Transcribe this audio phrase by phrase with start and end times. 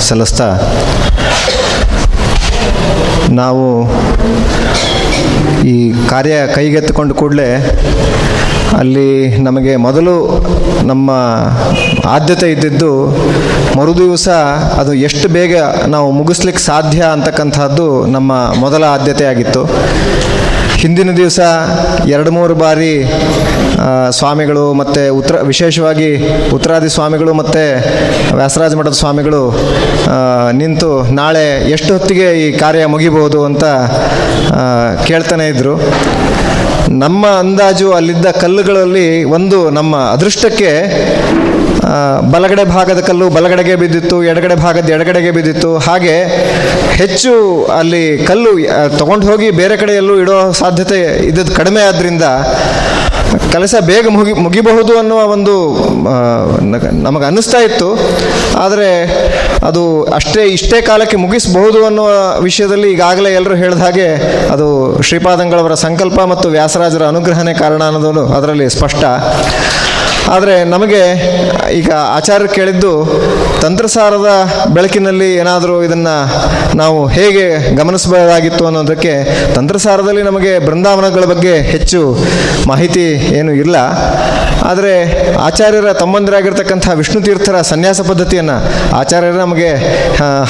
[0.00, 0.48] ಸಲ್ಲಿಸ್ತಾ
[3.32, 3.66] ನಾವು
[5.66, 5.76] ಈ
[6.08, 7.48] ಕಾರ್ಯ ಕೈಗೆತ್ತಿಕೊಂಡು ಕೂಡಲೇ
[8.76, 9.08] ಅಲ್ಲಿ
[9.38, 10.14] ನಮಗೆ ಮೊದಲು
[10.86, 11.10] ನಮ್ಮ
[12.06, 12.92] ಆದ್ಯತೆ ಇದ್ದಿದ್ದು
[13.76, 14.28] ಮರುದಿವಸ
[14.78, 15.54] ಅದು ಎಷ್ಟು ಬೇಗ
[15.86, 19.62] ನಾವು ಮುಗಿಸ್ಲಿಕ್ಕೆ ಸಾಧ್ಯ ಅಂತಕ್ಕಂಥದ್ದು ನಮ್ಮ ಮೊದಲ ಆದ್ಯತೆ ಆಗಿತ್ತು
[20.84, 21.40] ಹಿಂದಿನ ದಿವಸ
[22.06, 22.90] ಎರಡು ಮೂರು ಬಾರಿ
[24.10, 26.08] ಸ್ವಾಮಿಗಳು ಮತ್ತು ಉತ್ತರ, ವಿಶೇಷವಾಗಿ
[26.54, 27.62] ಉತ್ತರಾದಿ ಸ್ವಾಮಿಗಳು ಮತ್ತು
[28.36, 29.40] ವ್ಯಾಸರಾಜ ಮಠದ ಸ್ವಾಮಿಗಳು
[30.52, 33.64] ನಿಂತು ನಾಳೆ ಎಷ್ಟು ಹೊತ್ತಿಗೆ ಈ ಕಾರ್ಯ ಮುಗಿಬಹುದು ಅಂತ
[35.06, 35.74] ಕೇಳ್ತಾನೆ ಇದ್ದರು
[36.88, 40.70] ನಮ್ಮ ಅಂದಾಜು ಅಲ್ಲಿದ್ದ ಕಲ್ಲುಗಳಲ್ಲಿ ಒಂದು ನಮ್ಮ ಅದೃಷ್ಟಕ್ಕೆ
[42.32, 45.70] ಬಲಗಡೆ ಭಾಗದ ಕಲ್ಲು ಬಲಗಡೆಗೆ ಬಿದ್ದಿತ್ತು, ಎಡಗಡೆ ಭಾಗದ ಎಡಗಡೆಗೆ ಬಿದ್ದಿತ್ತು.
[45.86, 46.14] ಹಾಗೆ
[47.00, 47.32] ಹೆಚ್ಚು
[47.78, 48.52] ಅಲ್ಲಿ ಕಲ್ಲು
[48.98, 52.22] ತಗೊಂಡು ಹೋಗಿ ಬೇರೆ ಕಡೆಯಲ್ಲೂ ಇಡೋ ಸಾಧ್ಯತೆ ಇದ್ದದ್ದು ಕಡಿಮೆ ಆದ್ದರಿಂದ
[53.52, 55.54] ಕೆಲಸ ಬೇಗ ಮುಗಿ, ಮುಗಿಬಹುದು ಅನ್ನುವ ಒಂದು
[57.06, 57.88] ನಮಗೆ ಅನ್ನಿಸ್ತಾ ಇತ್ತು.
[58.58, 58.88] ಆದರೆ
[59.62, 62.08] ಅದು ಅಷ್ಟೇ ಇಷ್ಟೇ ಕಾಲಕ್ಕೆ ಮುಗಿಸಬಹುದು ಅನ್ನುವ
[62.40, 64.08] ವಿಷಯದಲ್ಲಿ ಈಗಾಗಲೇ ಎಲ್ಲರೂ ಹೇಳಿದ ಹಾಗೆ
[64.52, 69.04] ಅದು ಶ್ರೀಪಾದಂಗಳವರ ಸಂಕಲ್ಪ ಮತ್ತು ವ್ಯಾಸರಾಜರ ಅನುಗ್ರಹನೇ ಕಾರಣ ಅನ್ನೋದು ಅದರಲ್ಲಿ ಸ್ಪಷ್ಟ.
[70.30, 71.00] ಆದರೆ ನಮಗೆ
[71.72, 72.92] ಈಗ ಆಚಾರ್ಯ ಕೇಳಿದ್ದು
[73.64, 74.30] ತಂತ್ರಸಾರದ
[74.76, 76.14] ಬೆಳಕಿನಲ್ಲಿ ಏನಾದರೂ ಇದನ್ನು
[76.76, 77.44] ನಾವು ಹೇಗೆ
[77.76, 79.12] ಗಮನಿಸಬಹುದಾಗಿತ್ತು ಅನ್ನೋದಕ್ಕೆ
[79.54, 82.00] ತಂತ್ರಸಾರದಲ್ಲಿ ನಮಗೆ ಬೃಂದಾವನಗಳ ಬಗ್ಗೆ ಹೆಚ್ಚು
[82.70, 83.06] ಮಾಹಿತಿ
[83.38, 83.76] ಏನು ಇಲ್ಲ.
[84.70, 84.92] ಆದರೆ
[85.46, 88.56] ಆಚಾರ್ಯರ ತಮ್ಮಂದಿರಾಗಿರ್ತಕ್ಕಂಥ ವಿಷ್ಣು ತೀರ್ಥರ ಸನ್ಯಾಸ ಪದ್ಧತಿಯನ್ನು
[89.00, 89.70] ಆಚಾರ್ಯರು ನಮಗೆ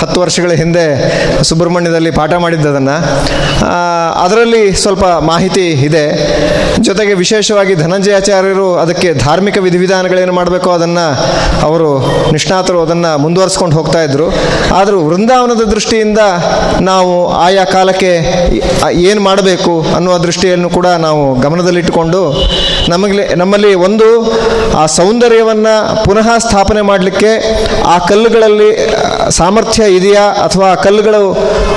[0.01, 0.85] ಹತ್ತು ವರ್ಷಗಳ ಹಿಂದೆ
[1.43, 2.97] ಸುಬ್ರಹ್ಮಣ್ಯದಲ್ಲಿ ಪಾಠ ಮಾಡಿದ್ದದನ್ನು
[4.25, 6.05] ಅದರಲ್ಲಿ ಸ್ವಲ್ಪ ಮಾಹಿತಿ ಇದೆ.
[6.89, 11.07] ಜೊತೆಗೆ ವಿಶೇಷವಾಗಿ ಧನಂಜಯ ಆಚಾರ್ಯರು ಅದಕ್ಕೆ ಧಾರ್ಮಿಕ ವಿಧಿವಿಧಾನಗಳೇನು ಮಾಡಬೇಕು ಅದನ್ನು
[11.67, 11.91] ಅವರು
[12.33, 14.27] ನಿಷ್ಣಾತರು ಅದನ್ನು ಮುಂದುವರಿಸ್ಕೊಂಡು ಹೋಗ್ತಾ ಇದ್ರು.
[14.75, 16.19] ಆದರೂ ವೃಂದಾವನದ ದೃಷ್ಟಿಯಿಂದ
[16.81, 18.13] ನಾವು ಆಯಾ ಕಾಲಕ್ಕೆ
[18.91, 22.49] ಏನು ಮಾಡಬೇಕು ಅನ್ನುವ ದೃಷ್ಟಿಯನ್ನು ಕೂಡ ನಾವು ಗಮನದಲ್ಲಿಟ್ಟುಕೊಂಡು
[22.89, 24.09] ನಮಗೆ ನಮ್ಮಲ್ಲಿ ಒಂದು
[24.77, 27.31] ಆ ಸೌಂದರ್ಯವನ್ನು ಪುನಃ ಸ್ಥಾಪನೆ ಮಾಡಲಿಕ್ಕೆ
[27.85, 28.71] ಆ ಕಲ್ಲುಗಳಲ್ಲಿ
[29.31, 30.23] ಸಾಮರ್ಥ್ಯ ಇದೆಯಾ?
[30.23, 31.23] ಅಥವಾ ಆ ಕಲ್ಲುಗಳು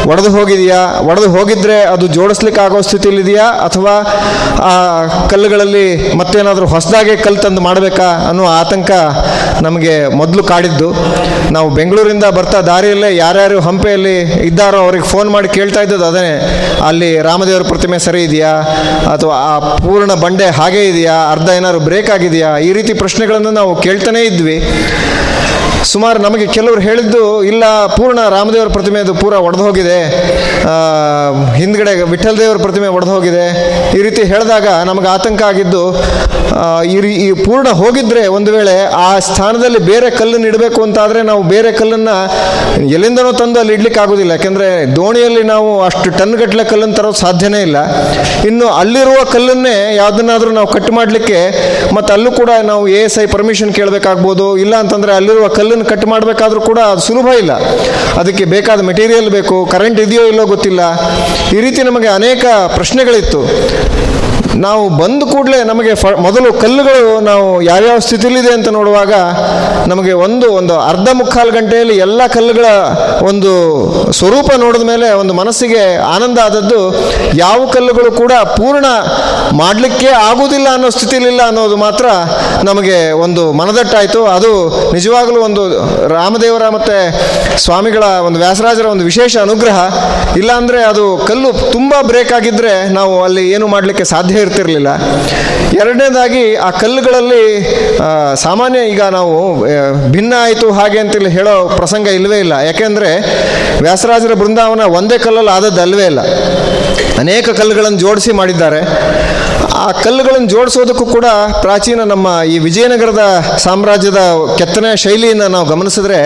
[0.09, 0.99] ಒಡೆದು ಹೋಗಿದೆಯಾ?
[0.99, 3.93] ಒಡೆದು ಹೋಗಿದ್ರೆ ಅದು ಜೋಡಿಸ್ಲಿಕ್ಕೆ ಆಗೋ ಸ್ಥಿತಿಯಲ್ಲಿದೆಯಾ ಅಥವಾ
[4.63, 4.73] ಆ
[5.27, 8.91] ಕಲ್ಲುಗಳಲ್ಲಿ ಮತ್ತೇನಾದರೂ ಹೊಸದಾಗಿ ಕಲ್ಲು ತಂದು ಮಾಡಬೇಕಾ ಅನ್ನೋ ಆತಂಕ
[9.61, 10.93] ನಮಗೆ ಮೊದಲು ಕಾಡಿದ್ದು.
[11.51, 16.41] ನಾವು ಬೆಂಗಳೂರಿಂದ ಬರ್ತಾ ದಾರಿಯಲ್ಲೇ ಯಾರ್ಯಾರು ಹಂಪೆಯಲ್ಲಿ ಇದ್ದಾರೋ ಅವ್ರಿಗೆ ಫೋನ್ ಮಾಡಿ ಕೇಳ್ತಾ ಇದ್ದದ್ದು ಅದೇ
[16.87, 18.51] ಅಲ್ಲಿ ರಾಮದೇವರ ಪ್ರತಿಮೆ ಸರಿ ಇದೆಯಾ?
[19.13, 21.31] ಅಥವಾ ಆ ಪೂರ್ಣ ಬಂಡೆ ಹಾಗೆ ಇದೆಯಾ?
[21.31, 22.57] ಅರ್ಧ ಏನಾದ್ರು ಬ್ರೇಕ್ ಆಗಿದೆಯಾ?
[22.57, 24.57] ಈ ರೀತಿ ಪ್ರಶ್ನೆಗಳನ್ನು ನಾವು ಕೇಳ್ತಾನೇ ಇದ್ವಿ.
[25.91, 27.63] ಸುಮಾರು ನಮಗೆ ಕೆಲವರು ಹೇಳಿದ್ದು, ಇಲ್ಲ,
[27.97, 29.99] ಪೂರ್ಣ ರಾಮದೇವರ ಪ್ರತಿಮೆ ಅದು ಪೂರ ಒಡೆದು ಹೋಗಿದೆ.
[31.59, 33.45] ಹಿಂದ್ಗಡೆ ವಿಠಲ್ ದೇವರ ಪ್ರತಿಮೆ ಒಡೆದು ಹೋಗಿದೆ.
[33.97, 35.83] ಈ ರೀತಿ ಹೇಳಿದಾಗ ನಮಗೆ ಆತಂಕ ಆಗಿದ್ದು
[36.91, 36.95] ಈ
[37.25, 42.15] ಈ ಪೂರ್ಣ ಹೋಗಿದ್ರೆ ಒಂದು ವೇಳೆ ಆ ಸ್ಥಾನದಲ್ಲಿ ಬೇರೆ ಕಲ್ಲನ್ನು ಇಡಬೇಕು ಅಂತಾದರೆ ನಾವು ಬೇರೆ ಕಲ್ಲನ್ನು
[42.95, 44.31] ಎಲ್ಲಿಂದನೂ ತಂದು ಅಲ್ಲಿ ಇಡ್ಲಿಕ್ಕೆ ಆಗೋದಿಲ್ಲ.
[44.37, 44.67] ಯಾಕೆಂದರೆ
[44.97, 47.77] ದೋಣಿಯಲ್ಲಿ ನಾವು ಅಷ್ಟು ಟನ್ ಗಟ್ಟಲೆ ಕಲ್ಲನ್ನು ತರೋದು ಸಾಧ್ಯನೇ ಇಲ್ಲ.
[48.49, 51.39] ಇನ್ನು ಅಲ್ಲಿರುವ ಕಲ್ಲನ್ನೇ ಯಾವುದನ್ನಾದರೂ ನಾವು ಕಟ್ ಮಾಡಲಿಕ್ಕೆ
[51.97, 56.59] ಮತ್ತು ಅಲ್ಲೂ ಕೂಡ ನಾವು ಎ ಎಸ್ ಐ ಪರ್ಮಿಷನ್ ಕೇಳಬೇಕಾಗ್ಬೋದು, ಇಲ್ಲ ಅಂತಂದರೆ ಅಲ್ಲಿರುವ ಕಲ್ಲನ್ನು ಕಟ್ ಮಾಡಬೇಕಾದ್ರೂ
[56.61, 57.53] ಕೂಡ ಅದು ಸುಲಭ ಇಲ್ಲ.
[58.19, 60.81] ಅದಕ್ಕೆ ಬೇಕಾದ ಮೆಟೀರಿಯಲ್ ಬೇಕು ಕರೆಂಟ್ ಇದೆಯೋ ಇಲ್ಲೋ ಗೊತ್ತಿಲ್ಲ.
[61.57, 62.45] ಈ ರೀತಿ ನಮಗೆ ಅನೇಕ
[62.75, 63.41] ಪ್ರಶ್ನೆಗಳಿತ್ತು.
[64.55, 69.13] ನಾವು ಬಂದ ಕೂಡಲೇ ನಮಗೆ ಫ, ಮೊದಲು ಕಲ್ಲುಗಳು ನಾವು ಯಾವ್ಯಾವ ಸ್ಥಿತಿಯಲ್ಲಿದೆ ಅಂತ ನೋಡುವಾಗ
[69.87, 72.65] ನಮಗೆ ಒಂದು ಒಂದು ಅರ್ಧ ಮುಕ್ಕಾಲು ಗಂಟೆಯಲ್ಲಿ ಎಲ್ಲ ಕಲ್ಲುಗಳ
[73.21, 73.51] ಒಂದು
[74.11, 76.95] ಸ್ವರೂಪ ನೋಡಿದ ಮೇಲೆ ಒಂದು ಮನಸ್ಸಿಗೆ ಆನಂದ ಆದದ್ದು
[77.33, 78.85] ಯಾವ ಕಲ್ಲುಗಳು ಕೂಡ ಪೂರ್ಣ
[79.51, 82.05] ಮಾಡಲಿಕ್ಕೆ ಆಗುವುದಿಲ್ಲ ಅನ್ನೋ ಸ್ಥಿತಿಲಿಲ್ಲ ಅನ್ನೋದು ಮಾತ್ರ
[82.63, 84.25] ನಮಗೆ ಒಂದು ಮನದಟ್ಟಾಯಿತು.
[84.25, 84.51] ಅದು
[84.93, 85.63] ನಿಜವಾಗಲೂ ಒಂದು
[86.07, 86.95] ರಾಮದೇವರ ಮತ್ತು
[87.57, 89.79] ಸ್ವಾಮಿಗಳ ಒಂದು ವ್ಯಾಸರಾಜರ ಒಂದು ವಿಶೇಷ ಅನುಗ್ರಹ.
[90.37, 94.89] ಇಲ್ಲಾಂದರೆ ಅದು ಕಲ್ಲು ತುಂಬ ಬ್ರೇಕ್ ಆಗಿದ್ದರೆ ನಾವು ಅಲ್ಲಿ ಏನು ಮಾಡಲಿಕ್ಕೆ ಸಾಧ್ಯ ಇರ್ತಿರಲಿಲ್ಲ
[95.81, 97.43] ಎರಡನೇದಾಗಿ ಆ ಕಲ್ಲುಗಳಲ್ಲಿ
[98.35, 99.33] ಸಾಮಾನ್ಯ ಈಗ ನಾವು
[100.11, 102.53] ಭಿನ್ನ ಆಯಿತು ಹಾಗೆ ಅಂತೇಳಿ ಹೇಳೋ ಪ್ರಸಂಗ ಇಲ್ಲವೇ ಇಲ್ಲ.
[102.69, 103.09] ಯಾಕೆಂದರೆ
[103.81, 106.21] ವ್ಯಾಸರಾಜರ ಬೃಂದಾವನ ಒಂದೇ ಕಲ್ಲಲ್ಲಿ ಆದದ್ದು ಅಲ್ವೇ ಇಲ್ಲ.
[107.19, 108.81] ಅನೇಕ ಕಲ್ಲುಗಳನ್ನು ಜೋಡಿಸಿ ಮಾಡಿದ್ದಾರೆ.
[109.83, 111.27] ಆ ಕಲ್ಲುಗಳನ್ನು ಜೋಡಿಸೋದಕ್ಕೂ ಕೂಡ
[111.63, 113.23] ಪ್ರಾಚೀನ ನಮ್ಮ ಈ ವಿಜಯನಗರದ
[113.65, 114.21] ಸಾಮ್ರಾಜ್ಯದ
[114.59, 116.19] ಕೆತ್ತನೆ ಶೈಲಿಯನ್ನು ನಾವು ಗಮನಿಸಿದ್ರೆ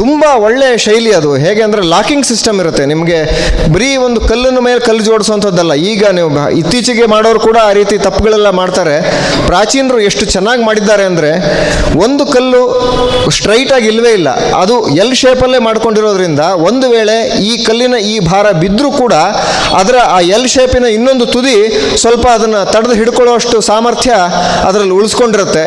[0.00, 1.30] ತುಂಬ ಒಳ್ಳೆಯ ಶೈಲಿ ಅದು.
[1.44, 2.84] ಹೇಗೆ ಅಂದರೆ ಲಾಕಿಂಗ್ ಸಿಸ್ಟಮ್ ಇರುತ್ತೆ.
[2.92, 3.18] ನಿಮಗೆ
[3.74, 5.74] ಬರೀ ಒಂದು ಕಲ್ಲಿನ ಮೇಲೆ ಕಲ್ಲು ಜೋಡಿಸುವಂಥದ್ದಲ್ಲ.
[5.90, 6.30] ಈಗ ನೀವು
[6.60, 8.96] ಇತ್ತೀಚೆಗೆ ಮಾಡೋರು ಕೂಡ ಆ ರೀತಿ ತಪ್ಪುಗಳೆಲ್ಲ ಮಾಡ್ತಾರೆ.
[9.48, 11.32] ಪ್ರಾಚೀನರು ಎಷ್ಟು ಚೆನ್ನಾಗಿ ಮಾಡಿದ್ದಾರೆ ಅಂದರೆ
[12.06, 12.62] ಒಂದು ಕಲ್ಲು
[13.38, 14.28] ಸ್ಟ್ರೈಟಾಗಿ ಇಲ್ಲವೇ ಇಲ್ಲ.
[14.62, 17.16] ಅದು ಎಲ್ ಶೇಪಲ್ಲೇ ಮಾಡ್ಕೊಂಡಿರೋದ್ರಿಂದ ಒಂದು ವೇಳೆ
[17.50, 19.14] ಈ ಕಲ್ಲಿನ ಈ ಭಾರ ಬಿದ್ದರೂ ಕೂಡ
[19.80, 21.56] ಅದರ ಆ ಎಲ್ ಶೇಪಿನ ಇನ್ನೊಂದು ತುದಿ
[22.02, 24.12] ಸ್ವಲ್ಪ ಅದನ್ನು ತಡೆದು ಹಿಡ್ಕೊಳ್ಳುವಷ್ಟು ಸಾಮರ್ಥ್ಯ
[24.68, 25.64] ಅದರಲ್ಲಿ ಉಳಿಸ್ಕೊಂಡಿರುತ್ತೆ.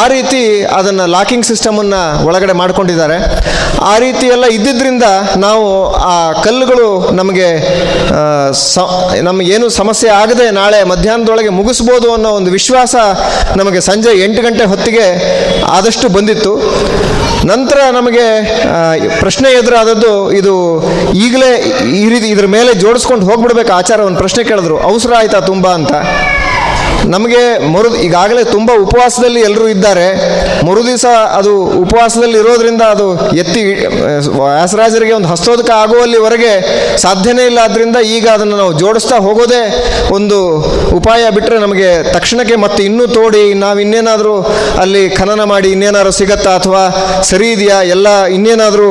[0.00, 0.42] ಆ ರೀತಿ
[0.78, 3.18] ಅದನ್ನು ಲಾಕಿಂಗ್ ಸಿಸ್ಟಮನ್ನು ಒಳಗಡೆ ಮಾಡ್ಕೊಂಡಿದ್ದಾರೆ.
[3.92, 5.06] ಆ ರೀತಿ ಎಲ್ಲ ಇದ್ದಿದ್ದರಿಂದ
[5.46, 5.66] ನಾವು
[6.12, 6.88] ಆ ಕಲ್ಲುಗಳು
[7.20, 7.48] ನಮಗೆ
[8.52, 8.78] ಸ
[9.28, 12.94] ನಮಗೇನು ಸಮಸ್ಯೆ ಆಗದೆ ನಾಳೆ ಮಧ್ಯಾಹ್ನದೊಳಗೆ ಮುಗಿಸ್ಬೋದು ಅನ್ನೋ ಒಂದು ವಿಶ್ವಾಸ
[13.56, 15.06] ನಮಗೆ ಸಂಜೆ ಎಂಟು ಗಂಟೆ ಹೊತ್ತಿಗೆ
[15.76, 16.52] ಆದಷ್ಟು ಬಂದಿತ್ತು.
[17.50, 18.26] ನಂತರ ನಮಗೆ
[19.20, 20.52] ಪ್ರಶ್ನೆ ಎದುರಾದದ್ದು ಇದು
[21.24, 21.50] ಈಗಲೇ
[22.00, 24.76] ಈ ರೀತಿ ಇದ್ರ ಮೇಲೆ ಜೋಡಿಸ್ಕೊಂಡು ಹೋಗ್ಬಿಡ್ಬೇಕು ಆಚಾರ ಪ್ರಶ್ನೆ ಕೇಳಿದ್ರು.
[24.88, 25.92] ಅವಸರ ಆಯ್ತಾ ತುಂಬ ಅಂತ?
[27.14, 27.40] ನಮಗೆ
[27.74, 30.06] ಮರು, ಈಗಾಗಲೇ ತುಂಬ ಉಪವಾಸದಲ್ಲಿ ಎಲ್ಲರೂ ಇದ್ದಾರೆ.
[30.66, 31.06] ಮರು ದಿವಸ
[31.38, 31.52] ಅದು
[31.84, 33.06] ಉಪವಾಸದಲ್ಲಿ ಇರೋದ್ರಿಂದ ಅದು
[33.42, 33.62] ಎತ್ತಿ,
[34.38, 36.52] ವ್ಯಾಸರಾಜರಿಗೆ ಒಂದು ಹಸ್ತೋದಕ ಆಗುವಲ್ಲಿವರೆಗೆ
[37.04, 37.58] ಸಾಧ್ಯನೇ ಇಲ್ಲ.
[37.68, 39.62] ಆದ್ದರಿಂದ ಈಗ ಅದನ್ನು ನಾವು ಜೋಡಿಸ್ತಾ ಹೋಗೋದೇ
[40.18, 40.38] ಒಂದು
[40.98, 44.34] ಉಪಾಯ ಬಿಟ್ಟರೆ ನಮಗೆ ತಕ್ಷಣಕ್ಕೆ ಮತ್ತೆ ಇನ್ನೂ ತೋಡಿ, ನಾವು ಇನ್ನೇನಾದರೂ
[44.84, 46.82] ಅಲ್ಲಿ ಖನನ ಮಾಡಿ ಇನ್ನೇನಾದ್ರು ಸಿಗತ್ತಾ ಅಥವಾ
[47.30, 48.88] ಸರಿ ಇದೆಯಾ, ಎಲ್ಲ ಇನ್ನೇನಾದರೂ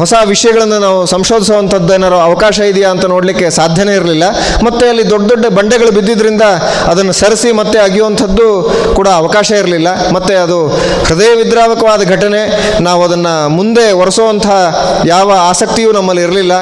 [0.00, 4.24] ಹೊಸ ವಿಷಯಗಳನ್ನು ನಾವು ಸಂಶೋಧಿಸುವಂಥದ್ದು ಏನಾದ್ರು ಅವಕಾಶ ಇದೆಯಾ ಅಂತ ನೋಡಲಿಕ್ಕೆ ಸಾಧ್ಯನೇ ಇರಲಿಲ್ಲ.
[4.68, 6.44] ಮತ್ತೆ ಅಲ್ಲಿ ದೊಡ್ಡ ದೊಡ್ಡ ಬಂಡೆಗಳು ಬಿದ್ದಿದ್ದರಿಂದ
[6.92, 9.88] ಅದನ್ನು ಸರಿಸಿ ಮತ್ತೆ ಅಗಿಯುವಂಥದ್ದು ಕೂಡ ಅವಕಾಶ ಇರಲಿಲ್ಲ.
[10.12, 10.68] ಮತ್ತೆ ಅದು
[11.06, 12.72] ಹೃದಯ ವಿದ್ರಾವಕವಾದ ಘಟನೆ.
[12.82, 16.52] ನಾವು ಅದನ್ನು ಮುಂದೆ ಒರೆಸುವಂತಹ ಯಾವ ಆಸಕ್ತಿಯೂ ನಮ್ಮಲ್ಲಿ ಇರಲಿಲ್ಲ.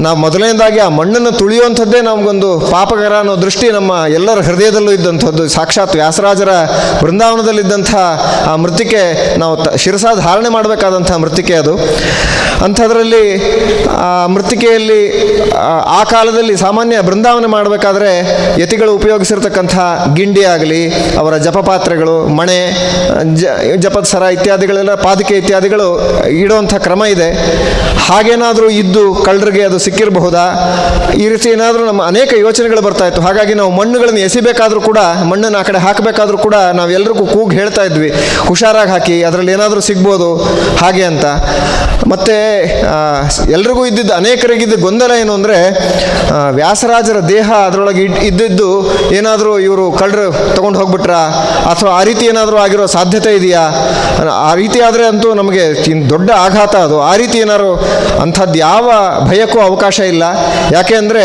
[0.00, 5.48] ನಾವು ಮೊದಲನೇದಾಗಿ ಆ ಮಣ್ಣನ್ನು ತುಳಿಯುವಂಥದ್ದೇ ನಮಗೊಂದು ಪಾಪಕರ ಅನ್ನೋ ದೃಷ್ಟಿ ನಮ್ಮ ಎಲ್ಲರ ಹೃದಯದಲ್ಲೂ ಇದ್ದಂಥದ್ದು.
[5.48, 6.48] ಸಾಕ್ಷಾತ್ ವ್ಯಾಸರಾಜರ
[7.04, 7.94] ವೃಂದಾವನದಲ್ಲಿದ್ದಂಥ
[8.46, 11.76] ಆ ಮೃತಿಕೆ ನಾವು ಶಿರಸ ಧಾರಣೆ ಮಾಡಬೇಕಾದಂಥ ಮೃತಿಕೆ ಅದು.
[12.64, 13.24] ಅಂಥದ್ರಲ್ಲಿ
[13.88, 15.00] ಆ ಮೃತಿಕೆಯಲ್ಲಿ
[15.86, 18.10] ಆ ಕಾಲದಲ್ಲಿ ಸಾಮಾನ್ಯ ಬೃಂದಾವನೆ ಮಾಡಬೇಕಾದ್ರೆ
[18.60, 19.78] ಯತಿಗಳು ಉಪಯೋಗಿಸಿರ್ತಕ್ಕಂಥ
[20.16, 20.80] ಗಿಂಡಿ ಆಗಲಿ,
[21.20, 22.58] ಅವರ ಜಪಪಾತ್ರೆಗಳು, ಮಣೆ
[23.84, 25.88] ಜಪದ ಸರ ಇತ್ಯಾದಿಗಳೆಲ್ಲ ಪಾದಿಕೆ ಇತ್ಯಾದಿಗಳು
[26.42, 27.28] ಇಡುವಂಥ ಕ್ರಮ ಇದೆ.
[28.08, 30.44] ಹಾಗೇನಾದರೂ ಇದ್ದು ಕಳ್ಳರಿಗೆ ಅದು ಸಿಕ್ಕಿರಬಹುದಾ?
[31.22, 33.22] ಈ ರೀತಿ ಏನಾದರೂ ನಮ್ಮ ಅನೇಕ ಯೋಚನೆಗಳು ಬರ್ತಾ ಇತ್ತು.
[33.26, 35.00] ಹಾಗಾಗಿ ನಾವು ಮಣ್ಣುಗಳನ್ನು ಎಸಿಬೇಕಾದ್ರೂ ಕೂಡ,
[35.30, 38.10] ಮಣ್ಣನ್ನು ಆ ಕಡೆ ಹಾಕಬೇಕಾದ್ರೂ ಕೂಡ ನಾವೆಲ್ಲರಿಗೂ ಕೂಗಿ ಹೇಳ್ತಾ ಇದ್ವಿ.
[38.48, 40.30] ಹುಷಾರಾಗಿ ಹಾಕಿ, ಅದರಲ್ಲಿ ಏನಾದರೂ ಸಿಗ್ಬೋದು?
[40.82, 41.26] ಹಾಗೆ ಅಂತ.
[42.12, 42.34] ಮತ್ತು
[43.56, 45.56] ಎಲ್ರಿಗೂ ಇದ್ದಿದ್ದು ಅನೇಕರಿಗಿದ್ದ ಗೊಂದಲ ಏನು ಅಂದರೆ
[46.58, 48.68] ವ್ಯಾಸರಾಜರ ದೇಹ ಅದರೊಳಗೆ ಇದ್ದಿದ್ದು
[49.18, 51.14] ಏನಾದರೂ ಇವರು ಕಳ್ಳರು ತಗೊಂಡು ಹೋಗ್ಬಿಟ್ರ?
[51.72, 53.64] ಅಥವಾ ಆ ರೀತಿ ಏನಾದರೂ ಆಗಿರೋ ಸಾಧ್ಯತೆ ಇದೆಯಾ?
[54.48, 55.64] ಆ ರೀತಿ ಆದರೆ ಅಂತೂ ನಮಗೆ
[56.12, 56.96] ದೊಡ್ಡ ಆಘಾತ ಅದು.
[57.10, 57.70] ಆ ರೀತಿ ಏನಾದ್ರು
[58.24, 58.86] ಅಂಥದ್ದು ಯಾವ
[59.30, 60.24] ಭಯಕ್ಕೂ ಅವಕಾಶ ಇಲ್ಲ.
[60.76, 61.24] ಯಾಕೆ ಅಂದರೆ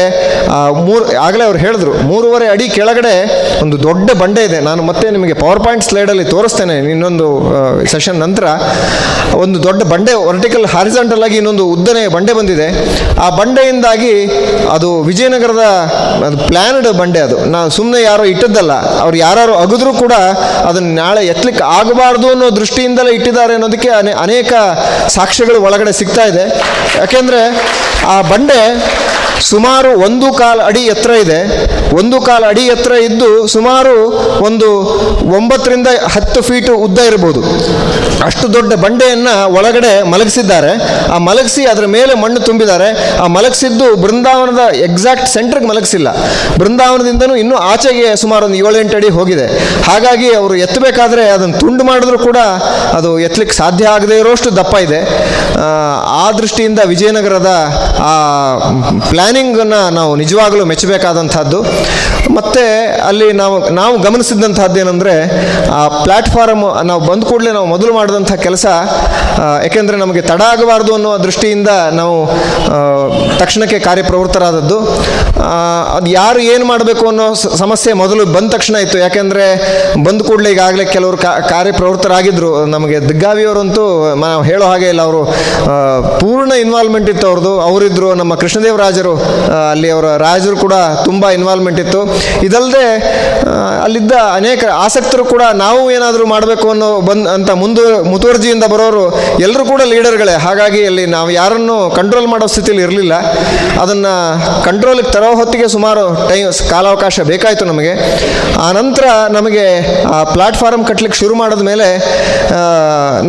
[0.88, 3.16] ಮೂರು, ಆಗಲೇ ಅವ್ರು ಹೇಳಿದ್ರು, ಮೂರುವರೆ ಅಡಿ ಕೆಳಗಡೆ
[3.64, 4.60] ಒಂದು ದೊಡ್ಡ ಬಂಡೆ ಇದೆ.
[4.70, 7.28] ನಾನು ಮತ್ತೆ ನಿಮಗೆ ಪವರ್ ಪಾಯಿಂಟ್ ಸ್ಲೈಡಲ್ಲಿ ತೋರಿಸ್ತೇನೆ ಇನ್ನೊಂದು
[7.94, 8.46] ಸೆಷನ್ ನಂತರ.
[9.44, 12.68] ಒಂದು ದೊಡ್ಡ ಬಂಡೆ ವರ್ಟಿಕಲ್ ಹಾರಿಸೆಂಟಲ್ ಆಗಿ ಇನ್ನೊಂದು ಉದ್ದನೆಯ ಬಂಡೆ ಬಂದಿದೆ.
[13.26, 14.14] ಆ ಬಂಡೆಯಿಂದಾಗಿ
[14.76, 15.66] ಅದು ವಿಜಯನಗರದ,
[16.28, 17.38] ಅದು ಬಂಡೆ ಅದು.
[17.56, 18.63] ನಾನು ಸುಮ್ಮನೆ ಯಾರೋ ಇಟ್ಟದ್ದಲ್ಲ.
[18.72, 20.14] ಅವ್ರು ಯಾರು ಅಗಿದ್ರೂ ಕೂಡ
[20.70, 24.54] ಅದನ್ನು ನಾಳೆ ಎತ್ತಲಿಕ್ಕೆ ಆಗಬಾರ್ದು ಅನ್ನೋ ದೃಷ್ಟಿಯಿಂದಲೇ ಇಟ್ಟಿದ್ದಾರೆ ಅನ್ನೋದಕ್ಕೆ ಅನೇ, ಅನೇಕ
[25.08, 26.46] ಸಾಕ್ಷ್ಯಗಳು ಒಳಗಡೆ ಸಿಗ್ತಾ ಇದೆ.
[26.98, 27.42] ಯಾಕೆಂದರೆ
[28.08, 28.60] ಆ ಬಂಡೆ
[29.42, 31.40] ಸುಮಾರು ಒಂದು ಕಾಲು ಅಡಿ ಎತ್ತರ ಇದೆ.
[31.96, 34.10] ಒಂದು ಕಾಲು ಅಡಿ ಎತ್ತರ ಇದ್ದು ಸುಮಾರು
[34.44, 34.70] ಒಂದು
[35.36, 37.42] ಒಂಬತ್ತರಿಂದ ಹತ್ತು ಫೀಟ್ ಉದ್ದ ಇರಬಹುದು
[38.26, 41.04] ಅಷ್ಟು ದೊಡ್ಡ ಬಂಡೆಯನ್ನು ಒಳಗಡೆ ಮಲಗಿಸಿದ್ದಾರೆ.
[41.08, 43.18] ಆ ಮಲಗಿಸಿ ಅದರ ಮೇಲೆ ಮಣ್ಣು ತುಂಬಿದ್ದಾರೆ.
[43.18, 46.08] ಆ ಮಲಗಿಸಿದ್ದು ಬೃಂದಾವನದ ಎಕ್ಸಾಕ್ಟ್ ಸೆಂಟ್ರಿಗೆ ಮಲಗಿಸಿಲ್ಲ.
[46.58, 49.48] ಬೃಂದಾವನದಿಂದನೂ ಇನ್ನೂ ಆಚೆಗೆ ಸುಮಾರು ಒಂದು ಏಳೆಂಟು ಅಡಿ ಹೋಗಿದೆ.
[49.84, 52.38] ಹಾಗಾಗಿ ಅವರು ಎತ್ತಬೇಕಾದ್ರೆ ಅದನ್ನು ತುಂಡು ಮಾಡಿದ್ರು ಕೂಡ
[52.94, 55.00] ಅದು ಎತ್ತಲಿಕ್ಕೆ ಸಾಧ್ಯ ಆಗದೇ ಇರೋಷ್ಟು ದಪ್ಪ ಇದೆ.
[56.08, 57.50] ಆ, ದೃಷ್ಟಿಯಿಂದ ವಿಜಯನಗರದ
[58.00, 58.58] ಆ
[59.10, 61.83] ಪ್ಲ್ಯಾನಿಂಗನ್ನು ನಾವು ನಿಜವಾಗಲೂ ಮೆಚ್ಚಬೇಕಾದಂಥದ್ದು.
[62.38, 62.64] ಮತ್ತು
[63.08, 65.14] ಅಲ್ಲಿ ನಾವು ನಾವು ಗಮನಿಸಿದಂಥದ್ದು ಏನಂದರೆ,
[65.80, 68.66] ಆ ಪ್ಲ್ಯಾಟ್ಫಾರಮ್ ನಾವು ಬಂದ ಕೂಡಲೇ ನಾವು ಮೊದಲು ಮಾಡಿದಂಥ ಕೆಲಸ
[69.66, 72.16] ಯಾಕೆಂದರೆ ನಮಗೆ ತಡ ಆಗಬಾರ್ದು ಅನ್ನೋ ದೃಷ್ಟಿಯಿಂದ ನಾವು
[73.42, 74.78] ತಕ್ಷಣಕ್ಕೆ ಕಾರ್ಯಪ್ರವೃತ್ತರಾದದ್ದು.
[75.96, 77.28] ಅದು ಯಾರು ಏನು ಮಾಡಬೇಕು ಅನ್ನೋ
[77.64, 78.98] ಸಮಸ್ಯೆ ಮೊದಲು ಬಂದ ತಕ್ಷಣ ಇತ್ತು.
[79.06, 79.46] ಯಾಕೆಂದರೆ
[80.06, 81.18] ಬಂದ ಕೂಡಲೇ ಈಗಾಗಲೇ ಕೆಲವರು
[81.54, 83.86] ಕಾರ್ಯಪ್ರವೃತ್ತರಾಗಿದ್ದರು ನಮಗೆ ದಿಗ್ಗಾವಿಯವರಂತೂ
[84.24, 85.02] ನಾವು ಹೇಳೋ ಹಾಗೆ ಇಲ್ಲ.
[85.10, 85.22] ಅವರು
[86.22, 87.54] ಪೂರ್ಣ ಇನ್ವಾಲ್ವ್ಮೆಂಟ್ ಇತ್ತು ಅವ್ರದ್ದು.
[87.70, 89.14] ಅವರಿದ್ದರು ನಮ್ಮ ಕೃಷ್ಣದೇವರಾಜರು
[89.72, 90.76] ಅಲ್ಲಿ ಅವರ ರಾಜರು ಕೂಡ
[91.08, 92.02] ತುಂಬ ಇನ್ವಾಲ್ವ್ಮೆಂಟ್ ಇತ್ತು
[92.48, 92.86] ಇದಲ್ಲದೆ
[93.86, 99.04] ಅಲ್ಲಿದ್ದ ಅನೇಕ ಆಸಕ್ತರು ಕೂಡ ನಾವು ಏನಾದರೂ ಮಾಡಬೇಕು ಅನ್ನೋ ಬಂದು, ಅಂತ ಮುಂದು, ಮುತುವರ್ಜಿಯಿಂದ ಬರೋರು
[99.46, 100.36] ಎಲ್ಲರೂ ಕೂಡ ಲೀಡರ್ಗಳೇ.
[100.46, 103.14] ಹಾಗಾಗಿ ಅಲ್ಲಿ ನಾವು ಯಾರನ್ನು ಕಂಟ್ರೋಲ್ ಮಾಡೋ ಸ್ಥಿತಿಯಲ್ಲಿ ಇರಲಿಲ್ಲ.
[103.84, 104.14] ಅದನ್ನು
[104.68, 107.94] ಕಂಟ್ರೋಲಿಗೆ ತರೋ ಹೊತ್ತಿಗೆ ಸುಮಾರು ಟೈಮ್, ಕಾಲಾವಕಾಶ ಬೇಕಾಯಿತು ನಮಗೆ.
[108.66, 109.06] ಆ ನಂತರ
[109.38, 109.66] ನಮಗೆ
[110.16, 111.88] ಆ ಪ್ಲಾಟ್ಫಾರ್ಮ್ ಕಟ್ಟಲಿಕ್ಕೆ ಶುರು ಮಾಡಿದ ಮೇಲೆ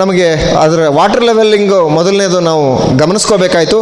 [0.01, 0.29] ನಮಗೆ
[0.65, 2.65] ಅದರ ವಾಟರ್ ಲೆವೆಲ್ಲಿಂಗು ಮೊದಲನೇದು ನಾವು
[3.03, 3.79] ಗಮನಿಸ್ಕೋಬೇಕಾಯಿತು.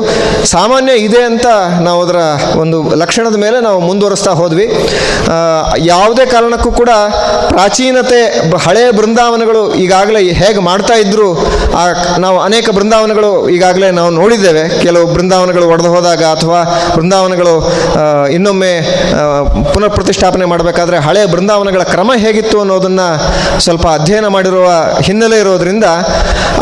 [0.55, 1.46] ಸಾಮಾನ್ಯ ಇದೆ ಅಂತ
[1.86, 2.20] ನಾವು ಅದರ
[2.63, 4.67] ಒಂದು ಲಕ್ಷಣದ ಮೇಲೆ ನಾವು ಮುಂದುವರಿಸ್ತಾ ಹೋದ್ವಿ
[5.89, 6.91] ಯಾವುದೇ ಕಾರಣಕ್ಕೂ ಕೂಡ
[7.49, 8.21] ಪ್ರಾಚೀನತೆ
[8.59, 11.29] ಹಳೆಯ ಬೃಂದಾವನಗಳು ಈಗಾಗಲೇ ಹೇಗೆ ಮಾಡ್ತಾ ಇದ್ರು,
[11.77, 11.85] ಆ,
[12.19, 14.81] ನಾವು ಅನೇಕ ಬೃಂದಾವನಗಳು ಈಗಾಗಲೇ ನಾವು ನೋಡಿದ್ದೇವೆ.
[14.82, 16.61] ಕೆಲವು ಬೃಂದಾವನಗಳು ಒಡೆದು ಹೋದಾಗ ಅಥವಾ
[16.94, 17.55] ಬೃಂದಾವನಗಳು
[18.29, 18.73] ಇನ್ನೊಮ್ಮೆ
[19.75, 23.09] ಪುನರ್ ಪ್ರತಿಷ್ಠಾಪನೆ ಮಾಡಬೇಕಾದ್ರೆ ಹಳೆಯ ಬೃಂದಾವನಗಳ ಕ್ರಮ ಹೇಗಿತ್ತು ಅನ್ನೋದನ್ನು
[23.61, 24.69] ಸ್ವಲ್ಪ ಅಧ್ಯಯನ ಮಾಡಿರುವ
[25.01, 25.85] ಹಿನ್ನೆಲೆ ಇರೋದ್ರಿಂದ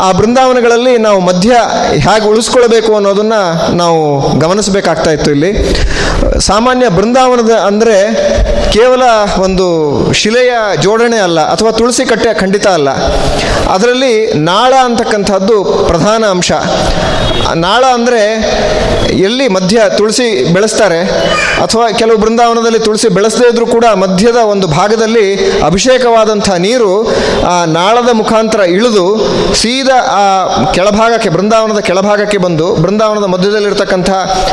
[0.01, 1.53] ಆ ಬೃಂದಾವನಗಳಲ್ಲಿ ನಾವು ಮಧ್ಯ
[1.99, 3.43] ಹೇಗೆ ಉಳಿಸ್ಕೊಳ್ಬೇಕು ಅನ್ನೋದನ್ನು
[3.75, 4.01] ನಾವು
[4.39, 5.51] ಗಮನಿಸಬೇಕಾಗ್ತಾ ಇತ್ತು ಇಲ್ಲಿ.
[6.41, 7.97] ಸಾಮಾನ್ಯ ಬೃಂದಾವನದ ಅಂದರೆ
[8.73, 9.03] ಕೇವಲ
[9.43, 9.67] ಒಂದು
[10.12, 12.91] ಶಿಲೆಯ ಜೋಡಣೆ ಅಲ್ಲ ಅಥವಾ ತುಳಸಿ ಕಟ್ಟೆ ಖಂಡಿತ ಅಲ್ಲ.
[13.75, 14.15] ಅದರಲ್ಲಿ
[14.50, 16.53] ನಾಳ ಅಂತಕ್ಕಂಥದ್ದು ಪ್ರಧಾನ ಅಂಶ.
[17.67, 18.23] ನಾಳ ಅಂದರೆ
[19.27, 20.99] ಎಲ್ಲಿ ಮಧ್ಯ ತುಳಸಿ ಬೆಳೆಸ್ತಾರೆ
[21.62, 25.25] ಅಥವಾ ಕೆಲವು ಬೃಂದಾವನದಲ್ಲಿ ತುಳಸಿ ಬೆಳೆಸದೇ ಇದ್ರೂ ಕೂಡ ಮಧ್ಯದ ಒಂದು ಭಾಗದಲ್ಲಿ
[25.62, 26.93] ಅಭಿಷೇಕವಾದಂಥ ನೀರು
[27.45, 29.05] ಆ ನಾಳದ ಮುಖಾಂತರ ಇಳಿದು
[29.55, 30.23] ಸೀದಾ ಆ
[30.73, 34.11] ಕೆಳಭಾಗಕ್ಕೆ, ಬೃಂದಾವನದ ಕೆಳಭಾಗಕ್ಕೆ ಬಂದು ಬೃಂದಾವನದ ಮಧ್ಯದಲ್ಲಿರ್ತಕ್ಕಂಥ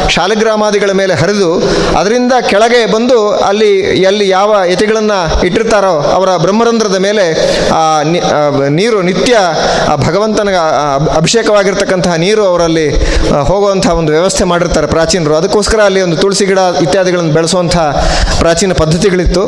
[0.10, 1.52] ಶಾಲೆಗ್ರಾಮಾದಿಗಳ ಮೇಲೆ ಹರಿದು
[2.00, 3.72] ಅದರಿಂದ ಕೆಳಗೆ ಬಂದು ಅಲ್ಲಿ
[4.12, 7.26] ಎಲ್ಲಿ ಯಾವ ಯತಿಗಳನ್ನು ಇಟ್ಟಿರ್ತಾರೋ ಅವರ ಬ್ರಹ್ಮರಂಧ್ರದ ಮೇಲೆ
[7.80, 7.84] ಆ
[8.80, 9.38] ನೀರು ನಿತ್ಯ
[10.08, 10.50] ಭಗವಂತನ
[11.20, 12.88] ಅಭಿಷೇಕವಾಗಿರ್ತಕ್ಕಂತಹ ನೀರು ಅವರಲ್ಲಿ
[13.50, 15.34] ಹೋಗುವಂತಹ ಒಂದು ವ್ಯವಸ್ಥೆ ಮಾಡಿರ್ತಾರೆ ಪ್ರಾಚೀನರು.
[15.40, 17.86] ಅದಕ್ಕೋಸ್ಕರ ಅಲ್ಲಿ ಒಂದು ತುಳಸಿ ಗಿಡ ಇತ್ಯಾದಿಗಳನ್ನು ಬೆಳೆಸುವಂತಹ
[18.40, 19.44] ಪ್ರಾಚೀನ ಪದ್ಧತಿಗಳಿತ್ತು.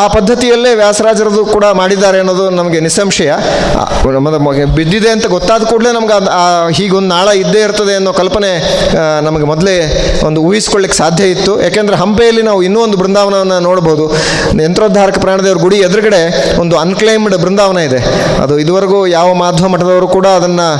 [0.00, 3.32] ಆ ಪದ್ಧತಿಯಲ್ಲೇ ವ್ಯಾಸರಾಜರದು ಕೂಡ ಮಾಡಿದ್ದಾರೆ ಅನ್ನೋದು ನಮಗೆ ನಿಸ್ಸಂಶಯ.
[4.78, 6.14] ಬಿದ್ದಿದೆ ಅಂತ ಗೊತ್ತಾದ ಕೂಡಲೇ ನಮ್ಗೆ
[6.78, 8.50] ಹೀಗೊಂದು ನಾಳ ಇದ್ದೇ ಇರ್ತದೆ ಅನ್ನೋ ಕಲ್ಪನೆ
[9.26, 9.76] ನಮಗೆ ಮೊದಲೇ
[10.26, 11.52] ಒಂದು ಊಹಿಸ್ಕೊಳ್ಳಿಕ್ಕೆ ಸಾಧ್ಯ ಇತ್ತು.
[11.64, 14.14] ಯಾಕೆಂದರೆ ಹಂಪೆಯಲ್ಲಿ ನಾವು ಇನ್ನೂ ಒಂದು ಬೃಂದಾವನವನ್ನು ನೋಡ್ಬೋದು.
[14.62, 17.98] ಯಂತ್ರೋದ್ಧಾರಕ ಪ್ರಾಣದೇವರ ಗುಡಿ ಎದುರುಗಡೆ ಒಂದು ಅನ್ಕ್ಲೈಮ್ಡ್ ಬೃಂದಾವನ ಇದೆ.
[18.42, 20.78] ಅದು ಇದುವರೆಗೂ ಯಾವ ಮಾಧ್ವ ಮಠದವರು ಕೂಡ ಅದನ್ನು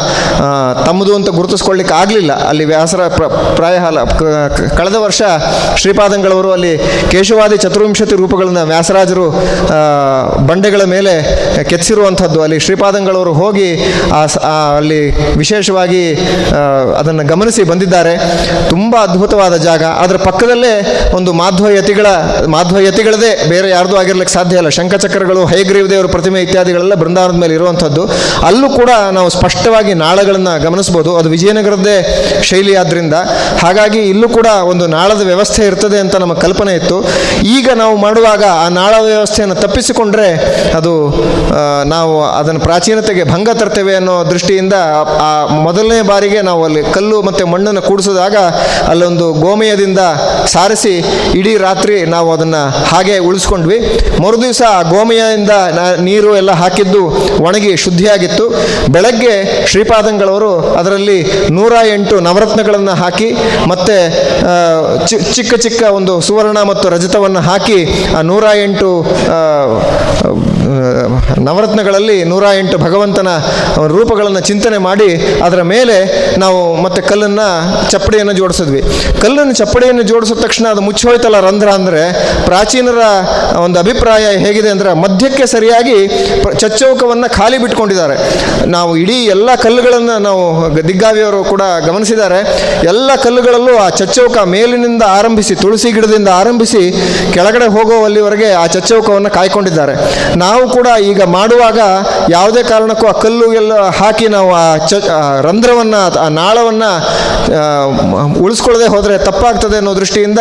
[0.86, 2.48] ತಮ್ಮದು ಅಂತ ಗುರುತಿಸ್ಕೊಳ್ಳಿಕ್ಕೆ ಆಗಲಿಲ್ಲ.
[2.48, 5.22] ಅಲ್ಲಿ ವ್ಯಾಸರ ಪ್ರ- ಪ್ರಾಯ ಅಲ್ಲ, ಕ- ಕ- ಕಳೆದ ವರ್ಷ
[5.76, 6.78] ಶ್ರೀಪಾದಂಗಳವರು ಅಲ್ಲಿ
[7.10, 9.30] ಕೇಶವಾದಿ ಚತುರ್ವಿಂಶತಿ ರೂಪಗಳನ್ನು ವ್ಯಾಸರಾಜರು
[10.46, 11.22] ಬಂಡೆಗಳ ಮೇಲೆ
[11.64, 12.42] ಕೆತ್ತಿಸಿರುವಂಥದ್ದು.
[12.42, 13.75] ಅಲ್ಲಿ ಶ್ರೀಪಾದಂಗಳವರು ಹೋಗಿ
[14.56, 16.14] ಅಲ್ಲಿ ವಿಶೇಷವಾಗಿ
[16.98, 18.16] ಅದನ್ನು ಗಮನಿಸಿ ಬಂದಿದ್ದಾರೆ.
[18.68, 19.84] ತುಂಬ ಅದ್ಭುತವಾದ ಜಾಗ.
[19.84, 22.06] ಅದರ ಪಕ್ಕದಲ್ಲೇ ಒಂದು ಮಾಧ್ವಯತಿಗಳ
[22.46, 24.69] ಮಾಧ್ವ ಯತಿಗಳದೇ ಬೇರೆ ಯಾರ್ದು ಆಗಿರ್ಲಿಕ್ಕೆ ಸಾಧ್ಯ ಇಲ್ಲ.
[24.76, 28.03] ಶಂಖಚಕ್ರಗಳು ಹೈಗ್ರೀವ ದೇವರ ಪ್ರತಿಮೆ ಇತ್ಯಾದಿಗಳೆಲ್ಲ ಬೃಂದಾವನದ ಮೇಲೆ ಇರುವಂಥದ್ದು.
[28.49, 31.97] ಅಲ್ಲೂ ಕೂಡ ನಾವು ಸ್ಪಷ್ಟವಾಗಿ ನಾಳಗಳನ್ನು ಗಮನಿಸ್ಬೋದು ಅದು ವಿಜಯನಗರದ್ದೇ
[32.50, 33.17] ಶೈಲಿ ಆದ್ದರಿಂದ
[33.65, 36.97] ಹಾಗಾಗಿ ಇಲ್ಲೂ ಕೂಡ ಒಂದು ನಾಳದ ವ್ಯವಸ್ಥೆ ಇರ್ತದೆ ಅಂತ ನಮ್ಮ ಕಲ್ಪನೆ ಇತ್ತು.
[37.57, 40.29] ಈಗ ನಾವು ಮಾಡುವಾಗ ಆ ನಾಳ ವ್ಯವಸ್ಥೆಯನ್ನು ತಪ್ಪಿಸಿಕೊಂಡ್ರೆ
[40.79, 40.95] ಅದು
[41.95, 44.79] ನಾವು ಅದನ್ನು ಪ್ರಾಚೀನತೆಗೆ ಭಂಗ ತರ್ತೇವೆ ಅನ್ನೋ ದೃಷ್ಟಿಯಿಂದ
[45.29, 45.31] ಆ
[45.67, 48.37] ಮೊದಲನೇ ಬಾರಿಗೆ ನಾವು ಅಲ್ಲಿ ಕಲ್ಲು ಮತ್ತು ಮಣ್ಣನ್ನು ಕೂಡಿಸಿದಾಗ
[48.95, 50.00] ಅಲ್ಲೊಂದು ಗೋಮಯದಿಂದ
[50.55, 50.97] ಸಾರಿಸಿ
[51.41, 53.78] ಇಡೀ ರಾತ್ರಿ ನಾವು ಅದನ್ನು ಹಾಗೆ ಉಳಿಸ್ಕೊಂಡ್ವಿ.
[54.25, 55.52] ಮರುದಿವಸ ಆ ಗೋಮಯದಿಂದ
[56.09, 57.02] ನೀರು ಎಲ್ಲ ಹಾಕಿದ್ದು
[57.49, 58.47] ಒಣಗಿ ಶುದ್ಧಿಯಾಗಿತ್ತು.
[58.95, 59.35] ಬೆಳಗ್ಗೆ
[59.71, 61.19] ಶ್ರೀಪಾದಂಗಳವರು ಅದರಲ್ಲಿ
[61.59, 63.28] ನೂರ ಎಂಟು ನವರತ್ನಗಳನ್ನು ಹಾಕಿ,
[63.73, 63.97] ಮತ್ತೆ
[65.37, 67.81] ಚಿಕ್ಕ ಚಿಕ್ಕ ಒಂದು ಸುವರ್ಣ ಮತ್ತು ರಜತವನ್ನು ಹಾಕಿ,
[68.16, 68.90] ಆ ನೂರ ಎಂಟು
[71.49, 73.31] ನವರತ್ನಗಳಲ್ಲಿ ನೂರ ಎಂಟು ಭಗವಂತನ
[73.95, 75.11] ರೂಪಗಳನ್ನು ಚಿಂತನೆ ಮಾಡಿ,
[75.47, 75.97] ಅದರ ಮೇಲೆ
[76.43, 77.49] ನಾವು ಮತ್ತೆ ಕಲ್ಲನ್ನು,
[77.93, 78.81] ಚಪ್ಪಡಿಯನ್ನು ಜೋಡಿಸಿದ್ವಿ.
[79.23, 82.02] ಕಲ್ಲನ್ನು ಚಪ್ಪಡಿಯನ್ನು ಜೋಡಿಸಿದ ತಕ್ಷಣ ಅದು ಮುಚ್ಚೋಯ್ತಲ್ಲ ರಂಧ್ರ ಅಂದರೆ
[82.66, 83.02] ಪ್ರಾಚೀನರ
[83.64, 85.99] ಒಂದು ಅಭಿಪ್ರಾಯ ಹೇಗಿದೆ ಅಂದರೆ ಮಧ್ಯಕ್ಕೆ ಸರಿಯಾಗಿ
[86.62, 88.16] ಚಚ್ಚೌಕವನ್ನು ಖಾಲಿ ಬಿಟ್ಕೊಂಡಿದ್ದಾರೆ.
[88.75, 90.42] ನಾವು ಇಡೀ ಎಲ್ಲ ಕಲ್ಲುಗಳನ್ನು ನಾವು
[90.88, 92.40] ದಿಗ್ಗಾವಿಯವರು ಕೂಡ ಗಮನಿಸಿದ್ದಾರೆ.
[92.92, 96.82] ಎಲ್ಲ ಕಲ್ಲುಗಳಲ್ಲೂ ಆ ಚಚ್ಚೌಕ ಮೇಲಿನಿಂದ ಆರಂಭಿಸಿ, ತುಳಸಿ ಗಿಡದಿಂದ ಆರಂಭಿಸಿ
[97.37, 99.94] ಕೆಳಗಡೆ ಹೋಗುವಲ್ಲಿವರೆಗೆ ಆ ಚಚ್ಚೌಕವನ್ನು ಕಾಯ್ಕೊಂಡಿದ್ದಾರೆ.
[100.44, 101.78] ನಾವು ಕೂಡ ಈಗ ಮಾಡುವಾಗ
[102.37, 105.00] ಯಾವುದೇ ಕಾರಣಕ್ಕೂ ಆ ಕಲ್ಲು ಎಲ್ಲ ಹಾಕಿ ನಾವು ಆ ಚ
[105.49, 106.90] ರಂಧ್ರವನ್ನು, ಆ ನಾಳವನ್ನು
[108.45, 110.41] ಉಳಿಸ್ಕೊಳ್ಳದೆ ಹೋದರೆ ತಪ್ಪಾಗ್ತದೆ ಅನ್ನೋ ದೃಷ್ಟಿಯಿಂದ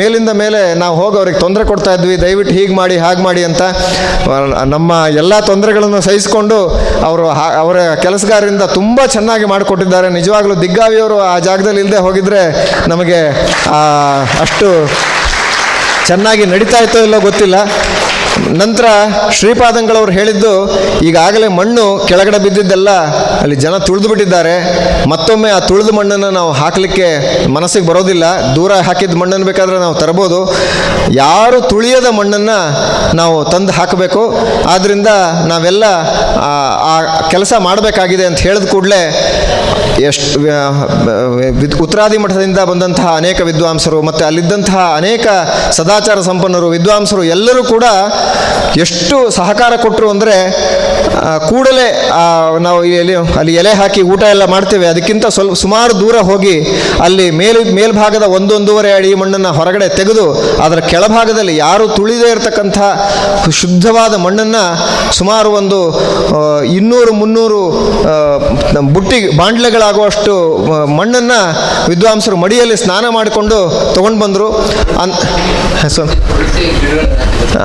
[0.00, 3.62] ಮೇಲಿಂದ ಮೇಲೆ ನಾವು ಹೋಗಿ ಅವ್ರಿಗೆ ತೊಂದರೆ ಕೊಡ್ತಾ ಇದ್ವಿ, ದಯವಿಟ್ಟು ಹೀಗೆ ಮಾಡಿ, ಹಾಗೆ ಮಾಡಿ ಅಂತ.
[4.74, 4.90] ನಮ್ಮ
[5.22, 6.58] ಎಲ್ಲ ತೊಂದರೆಗಳನ್ನು ಸಹಿಸಿಕೊಂಡು
[7.08, 7.26] ಅವರು
[7.62, 10.08] ಅವರ ಕೆಲಸಗಾರರಿಂದ ತುಂಬ ಚೆನ್ನಾಗಿ ಮಾಡಿಕೊಟ್ಟಿದ್ದಾರೆ.
[10.18, 12.42] ನಿಜವಾಗ್ಲೂ ದಿಗ್ಗಾವಿಯವರು ಆ ಜಾಗದಲ್ಲಿ ಇಲ್ಲದೆ ಹೋಗಿದ್ರೆ
[12.94, 13.20] ನಮಗೆ
[14.44, 14.68] ಅಷ್ಟು
[16.08, 17.56] ಚೆನ್ನಾಗಿ ನಡೀತಾ ಇತ್ತೋ ಇಲ್ಲೋ ಗೊತ್ತಿಲ್ಲ.
[18.60, 18.86] ನಂತರ
[19.38, 20.52] ಶ್ರೀಪಾದಂಗಳವರು ಹೇಳಿದ್ದು,
[21.08, 22.90] ಈಗಾಗಲೇ ಮಣ್ಣು ಕೆಳಗಡೆ ಬಿದ್ದಿದ್ದೆಲ್ಲ
[23.42, 24.54] ಅಲ್ಲಿ ಜನ ತುಳಿದು ಬಿಟ್ಟಿದ್ದಾರೆ.
[25.12, 27.08] ಮತ್ತೊಮ್ಮೆ ಆ ತುಳಿದ ಮಣ್ಣನ್ನು ನಾವು ಹಾಕಲಿಕ್ಕೆ
[27.56, 28.24] ಮನಸ್ಸಿಗೆ ಬರೋದಿಲ್ಲ.
[28.56, 30.40] ದೂರ ಹಾಕಿದ ಮಣ್ಣನ್ನು ಬೇಕಾದರೆ ನಾವು ತರಬೋದು.
[31.22, 32.58] ಯಾರು ತುಳಿಯದ ಮಣ್ಣನ್ನು
[33.20, 34.22] ನಾವು ತಂದು ಹಾಕಬೇಕು.
[34.74, 35.10] ಆದ್ದರಿಂದ
[35.52, 35.84] ನಾವೆಲ್ಲ,
[36.90, 36.94] ಆ
[37.34, 39.02] ಕೆಲಸ ಮಾಡಬೇಕಾಗಿದೆ ಅಂತ ಹೇಳಿದ ಕೂಡಲೇ
[40.08, 40.38] ಎಷ್ಟು
[41.84, 45.26] ಉತ್ತರಾದಿ ಮಠದಿಂದ ಬಂದಂತಹ ಅನೇಕ ವಿದ್ವಾಂಸರು ಮತ್ತು ಅಲ್ಲಿದ್ದಂತಹ ಅನೇಕ
[45.78, 47.84] ಸದಾಚಾರ ಸಂಪನ್ನರು, ವಿದ್ವಾಂಸರು ಎಲ್ಲರೂ ಕೂಡ
[48.84, 50.36] ಎಷ್ಟು ಸಹಕಾರ ಕೊಟ್ಟರು ಅಂದರೆ
[51.48, 51.86] ಕೂಡಲೇ
[52.66, 54.86] ನಾವು ಎಲೆ, ಅಲ್ಲಿ ಎಲೆ ಹಾಕಿ ಊಟ ಎಲ್ಲ ಮಾಡ್ತೇವೆ.
[54.92, 56.54] ಅದಕ್ಕಿಂತ ಸ್ವಲ್ಪ ಸುಮಾರು ದೂರ ಹೋಗಿ
[57.06, 60.26] ಅಲ್ಲಿ ಮೇಲ್, ಮೇಲ್ಭಾಗದ ಒಂದೊಂದೂವರೆ ಅಡಿ ಮಣ್ಣನ್ನು ಹೊರಗಡೆ ತೆಗೆದು,
[60.66, 62.78] ಅದರ ಕೆಳಭಾಗದಲ್ಲಿ ಯಾರು ತುಳಿದೇ ಇರತಕ್ಕಂಥ
[63.60, 64.64] ಶುದ್ಧವಾದ ಮಣ್ಣನ್ನು
[65.18, 65.80] ಸುಮಾರು ಒಂದು
[66.78, 67.62] ಇನ್ನೂರು, ಮುನ್ನೂರು
[68.94, 70.34] ಬುಟ್ಟಿ ಬಾಂಡ್ಲೆಗಳಾಗುವಷ್ಟು
[70.98, 71.40] ಮಣ್ಣನ್ನು
[71.90, 73.58] ವಿದ್ವಾಂಸರು ಮಡಿಯಲ್ಲಿ ಸ್ನಾನ ಮಾಡಿಕೊಂಡು
[73.96, 74.48] ತಗೊಂಡು ಬಂದರು
[75.02, 75.14] ಅನ್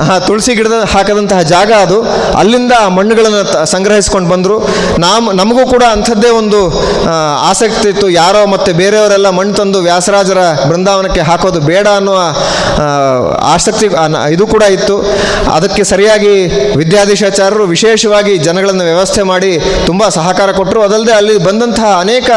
[0.02, 1.98] ಹಾ ತುಳಸಿ ಗಿಡದ ಹಾಕದಂತಹ ಜಾಗ ಅದು.
[2.38, 4.58] ಅಲ್ಲಿಂದ ಆ ಮಣ್ಣುಗಳನ್ನು ಸಂಗ್ರಹಿಸ್ಕೊಂಡು ಬಂದರು.
[4.98, 6.60] ನಮ್ಮ ನಮಗೂ ಕೂಡ ಅಂಥದ್ದೇ ಒಂದು
[7.42, 8.10] ಆಸಕ್ತಿ ಇತ್ತು.
[8.10, 10.38] ಯಾರೋ ಮತ್ತು ಬೇರೆಯವರೆಲ್ಲ ಮಣ್ಣು ತಂದು ವ್ಯಾಸರಾಜರ
[10.70, 12.20] ಬೃಂದಾವನಕ್ಕೆ ಹಾಕೋದು ಬೇಡ ಅನ್ನುವ
[12.80, 12.86] ಆ,
[13.46, 14.96] ಆಸಕ್ತಿ ಆ, ಇದು ಕೂಡ ಇತ್ತು.
[15.54, 16.34] ಅದಕ್ಕೆ ಸರಿಯಾಗಿ
[16.76, 19.52] ವಿದ್ಯಾಧೀಶಾಚಾರ್ಯರು ವಿಶೇಷವಾಗಿ ಜನಗಳನ್ನು ವ್ಯವಸ್ಥೆ ಮಾಡಿ
[19.86, 22.30] ತುಂಬ ಸಹಕಾರ ಕೊಟ್ಟರು ಅದಲ್ಲದೆ ಅಲ್ಲಿ ಬಂದಂತಹ ಅನೇಕ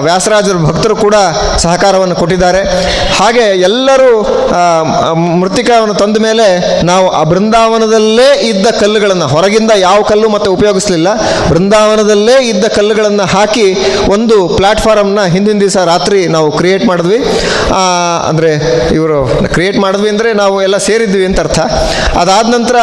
[0.00, 1.16] ವ್ಯಾಸರಾಜರ ಭಕ್ತರು ಕೂಡ
[1.58, 2.62] ಸಹಕಾರವನ್ನು ಕೊಟ್ಟಿದ್ದಾರೆ.
[3.16, 4.10] ಹಾಗೆ ಎಲ್ಲರೂ
[5.40, 6.46] ಮೃತಿಕಾವನ್ನು ತಂದ ಮೇಲೆ
[6.84, 11.08] ನಾವು ಆ ಬೃಂದಾವನದಲ್ಲೇ ಇದ್ದ ಕಲ್ಲುಗಳನ್ನು, ಹೊರಗಿಂದ ಯಾವ ಕಲ್ಲು ಮತ್ತೆ ಉಪಯೋಗಿಸಲಿಲ್ಲ,
[11.50, 13.66] ಬೃಂದಾವನದಲ್ಲೇ ಇದ್ದ ಕಲ್ಲುಗಳನ್ನು ಹಾಕಿ
[14.08, 17.18] ಒಂದು ಪ್ಲಾಟ್ಫಾರಮ್ನ ಹಿಂದಿನ ದಿವಸ ರಾತ್ರಿ ನಾವು ಕ್ರಿಯೇಟ್ ಮಾಡಿದ್ವಿ.
[18.28, 18.50] ಅಂದರೆ
[18.94, 19.18] ಇವರು
[19.54, 21.60] ಕ್ರಿಯೇಟ್ ಮಾಡಿದ್ವಿ ಅಂದರೆ ನಾವು ಎಲ್ಲ ಸೇರಿದ್ವಿ ಅಂತ ಅರ್ಥ.
[22.16, 22.76] ಅದಾದ ನಂತರ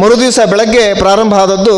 [0.00, 1.76] ಮರುದಿವಸ ಬೆಳಗ್ಗೆ ಪ್ರಾರಂಭ ಆದದ್ದು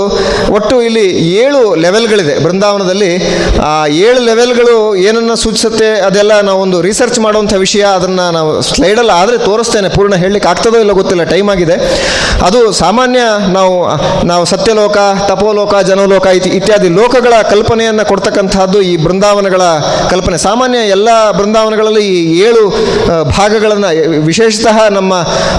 [0.53, 1.07] ಒಟ್ಟು ಇಲ್ಲಿ
[1.43, 3.13] ಏಳು ಲೆವೆಲ್ಗಳಿದೆ ಬೃಂದಾವನದಲ್ಲಿ.
[3.59, 9.39] ಆ, ಏಳು ಲೆವೆಲ್ಗಳು ಏನನ್ನ ಸೂಚಿಸುತ್ತೆ ಅದೆಲ್ಲ ನಾವು ಒಂದು ರಿಸರ್ಚ್ ಮಾಡುವಂಥ ವಿಷಯ, ಅದನ್ನು ನಾವು ಸ್ಲೈಡಲ್ಲಿ ಆದರೆ
[9.39, 11.25] ತೋರಿಸ್ತೇನೆ, ಪೂರ್ಣ ಹೇಳಲಿಕ್ಕೆ ಆಗ್ತದೋ ಇಲ್ಲ ಗೊತ್ತಿಲ್ಲ.
[11.33, 11.77] ಟೈಮ್ ಆಗಿದೆ.
[12.47, 13.21] ಅದು ಸಾಮಾನ್ಯ
[13.57, 13.75] ನಾವು
[14.31, 14.99] ನಾವು ಸತ್ಯಲೋಕ,
[15.31, 19.63] ತಪೋಲೋಕ, ಜನಲೋಕ ಇತಿ, ಇತ್ಯಾದಿ ಲೋಕಗಳ ಕಲ್ಪನೆಯನ್ನು ಕೊಡ್ತಕ್ಕಂಥದ್ದು ಈ ಬೃಂದಾವನಗಳ
[20.13, 20.39] ಕಲ್ಪನೆ.
[20.47, 21.09] ಸಾಮಾನ್ಯ ಎಲ್ಲ
[21.39, 22.63] ಬೃಂದಾವನಗಳಲ್ಲಿ ಈ ಏಳು
[23.37, 23.91] ಭಾಗಗಳನ್ನು,
[24.31, 25.13] ವಿಶೇಷತಃ ನಮ್ಮ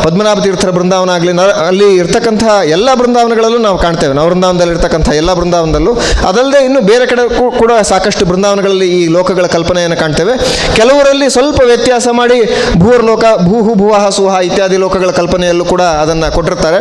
[0.05, 1.31] ಪದ್ಮನಾಭ ತೀರ್ಥರ ಬೃಂದಾವನ ಆಗಲಿ
[1.69, 4.13] ಅಲ್ಲಿ ಇರ್ತಕ್ಕಂತಹ ಎಲ್ಲ ಬೃಂದಾವನಗಳಲ್ಲೂ ನಾವು ಕಾಣ್ತೇವೆ.
[4.31, 5.93] ಬೃಂದಾವನದಲ್ಲಿ ಇರ್ತಕ್ಕಂಥ ಎಲ್ಲ ಬೃಂದಾವನದಲ್ಲೂ.
[6.29, 7.23] ಅದಲ್ಲದೆ ಇನ್ನು ಬೇರೆ ಕಡೆ
[7.61, 10.35] ಕೂಡ ಸಾಕಷ್ಟು ಬೃಂದಾವನಗಳಲ್ಲಿ ಈ ಲೋಕಗಳ ಕಲ್ಪನೆಯನ್ನು ಕಾಣ್ತೇವೆ.
[10.77, 12.39] ಕೆಲವರಲ್ಲಿ ಸ್ವಲ್ಪ ವ್ಯತ್ಯಾಸ ಮಾಡಿ
[12.83, 16.79] ಭೂರ್ಲೋಕ ಭೂಹು, ಭುವಹ ಸುಹ ಇತ್ಯಾದಿ ಲೋಕಗಳ ಕಲ್ಪನೆಯಲ್ಲೂ ಕೂಡ ಅದನ್ನು ಕೊಟ್ಟಿರ್ತಾರೆ.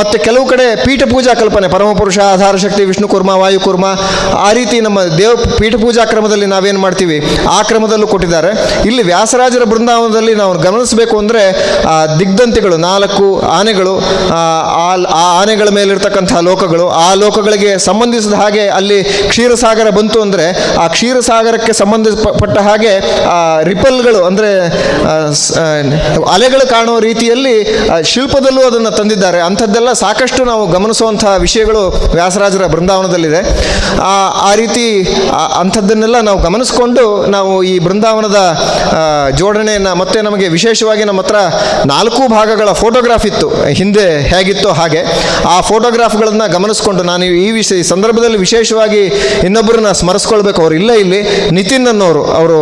[0.00, 3.86] ಮತ್ತು ಕೆಲವು ಕಡೆ ಪೀಠ ಪೂಜಾ ಕಲ್ಪನೆ ಪರಮಪುರುಷ ಆಧಾರ ಶಕ್ತಿ, ವಿಷ್ಣು ಕುರ್ಮ, ವಾಯು ಕುರ್ಮ,
[4.46, 7.18] ಆ ರೀತಿ ನಮ್ಮ ದೇವ ಪೀಠ ಪೂಜಾ ಕ್ರಮದಲ್ಲಿ ನಾವೇನು ಮಾಡ್ತೀವಿ,
[7.56, 8.50] ಆ ಕ್ರಮದಲ್ಲೂ ಕೊಟ್ಟಿದ್ದಾರೆ.
[8.88, 11.42] ಇಲ್ಲಿ ವ್ಯಾಸರಾಜರ ಬೃಂದಾವನದಲ್ಲಿ ನಾವು ಗಮನಿಸಬೇಕು ಅಂದರೆ,
[11.94, 13.26] ಆ ದಿಗ್ಧಂತಿಗಳು ನಾಲ್ಕು
[13.58, 13.94] ಆನೆಗಳು,
[15.20, 18.98] ಆ ಆನೆಗಳ ಮೇಲಿರ್ತಕ್ಕಂಥ ಲೋಕಗಳು, ಆ ಲೋಕಗಳಿಗೆ ಸಂಬಂಧಿಸಿದ ಹಾಗೆ ಅಲ್ಲಿ
[19.32, 20.46] ಕ್ಷೀರಸಾಗರ ಬಂತು ಅಂದರೆ,
[20.82, 22.92] ಆ ಕ್ಷೀರಸಾಗರಕ್ಕೆ ಸಂಬಂಧಪಟ್ಟ ಹಾಗೆ
[23.70, 24.50] ರಿಪಲ್ಗಳು ಅಂದರೆ
[26.34, 27.54] ಅಲೆಗಳು ಕಾಣುವ ರೀತಿಯಲ್ಲಿ
[28.18, 29.40] ಶಿಲ್ಪದಲ್ಲೂ ಅದನ್ನು ತಂದಿದ್ದಾರೆ.
[29.48, 31.82] ಅಂಥದ್ದೆಲ್ಲ ಸಾಕಷ್ಟು ನಾವು ಗಮನಿಸುವಂತಹ ವಿಷಯಗಳು
[32.14, 33.40] ವ್ಯಾಸರಾಜರ ಬೃಂದಾವನದಲ್ಲಿದೆ.
[34.48, 34.86] ಆ ರೀತಿ
[35.60, 38.38] ಅಂಥದ್ದನ್ನೆಲ್ಲ ನಾವು ಗಮನಿಸ್ಕೊಂಡು ನಾವು ಈ ಬೃಂದಾವನದ
[39.40, 41.40] ಜೋಡಣೆಯನ್ನು ಮತ್ತೆ ನಮಗೆ ವಿಶೇಷವಾಗಿ ನಮ್ಮ ಹತ್ರ
[41.92, 43.48] ನಾಲ್ಕು ಭಾಗಗಳ ಫೋಟೋಗ್ರಾಫ್ ಇತ್ತು.
[43.80, 45.02] ಹಿಂದೆ ಹೇಗಿತ್ತೋ ಹಾಗೆ.
[45.48, 49.02] ಆ ಫೋಟೋಗ್ರಾಫ್ಗಳನ್ನು ಗಮನಿಸ್ಕೊಂಡು ನಾನು ಈ ವಿಷಯ ಸಂದರ್ಭದಲ್ಲಿ ವಿಶೇಷವಾಗಿ
[49.48, 50.58] ಇನ್ನೊಬ್ಬರನ್ನ ಸ್ಮರಿಸ್ಕೊಳ್ಬೇಕು.
[50.64, 51.22] ಅವರು ಇಲ್ಲ ಇಲ್ಲಿ
[51.58, 52.58] ನಿತಿನ್ ಅನ್ನೋರು, ಅವರು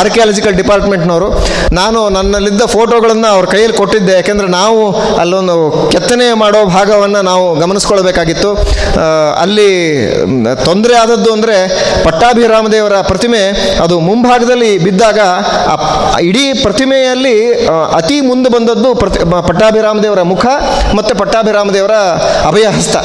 [0.00, 1.30] ಆರ್ಕಿಯಾಲಜಿಕಲ್ ಡಿಪಾರ್ಟ್ಮೆಂಟ್ನವರು.
[1.80, 4.14] ನಾನು ನನ್ನಲ್ಲಿದ್ದ ಫೋಟೋಗಳನ್ನು ಅವ್ರ ಕೈಯಲ್ಲಿ ಕೊಟ್ಟಿದ್ದೆ.
[4.18, 4.84] ಯಾಕೆಂದರೆ ನಾವು
[5.22, 5.56] ಅಲ್ಲೊಂದು
[5.92, 8.50] ಕೆತ್ತನೆ ಮಾಡೋ ಭಾಗವನ್ನು ನಾವು ಗಮನಿಸ್ಕೊಳ್ಬೇಕಾಗಿತ್ತು.
[9.42, 9.70] ಅಲ್ಲಿ
[10.68, 11.56] ತೊಂದರೆ ಆದದ್ದು ಅಂದರೆ
[12.06, 13.42] ಪಟ್ಟಾಭಿರಾಮದೇವರ ಪ್ರತಿಮೆ
[13.84, 15.18] ಅದು ಮುಂಭಾಗದಲ್ಲಿ ಬಿದ್ದಾಗ
[16.28, 17.36] ಇಡೀ ಪ್ರತಿಮೆಯಲ್ಲಿ
[17.98, 20.46] ಅತಿ ಮುಂದೆ ಬಂದದ್ದು ಪ್ರತಿ ಪಟ್ಟಾಭಿರಾಮದೇವರ ಮುಖ
[20.98, 21.96] ಮತ್ತು ಪಟ್ಟಾಭಿರಾಮದೇವರ
[22.48, 22.96] ಅಭಯ ಹಸ್ತ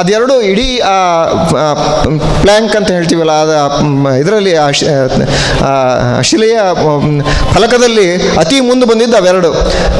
[0.00, 0.96] ಅದೆರಡು ಇಡೀ, ಆ
[2.42, 3.54] ಪ್ಲ್ಯಾಂಕ್ ಅಂತ ಹೇಳ್ತೀವಲ್ಲ, ಅದ
[4.22, 4.66] ಇದರಲ್ಲಿ ಆ
[6.30, 6.58] ಶಿಲೆಯ
[7.54, 8.06] ಫಲಕದಲ್ಲಿ
[8.42, 9.50] ಅತಿ ಮುಂದೆ ಬಂದಿದ್ದ ಅವೆರಡು.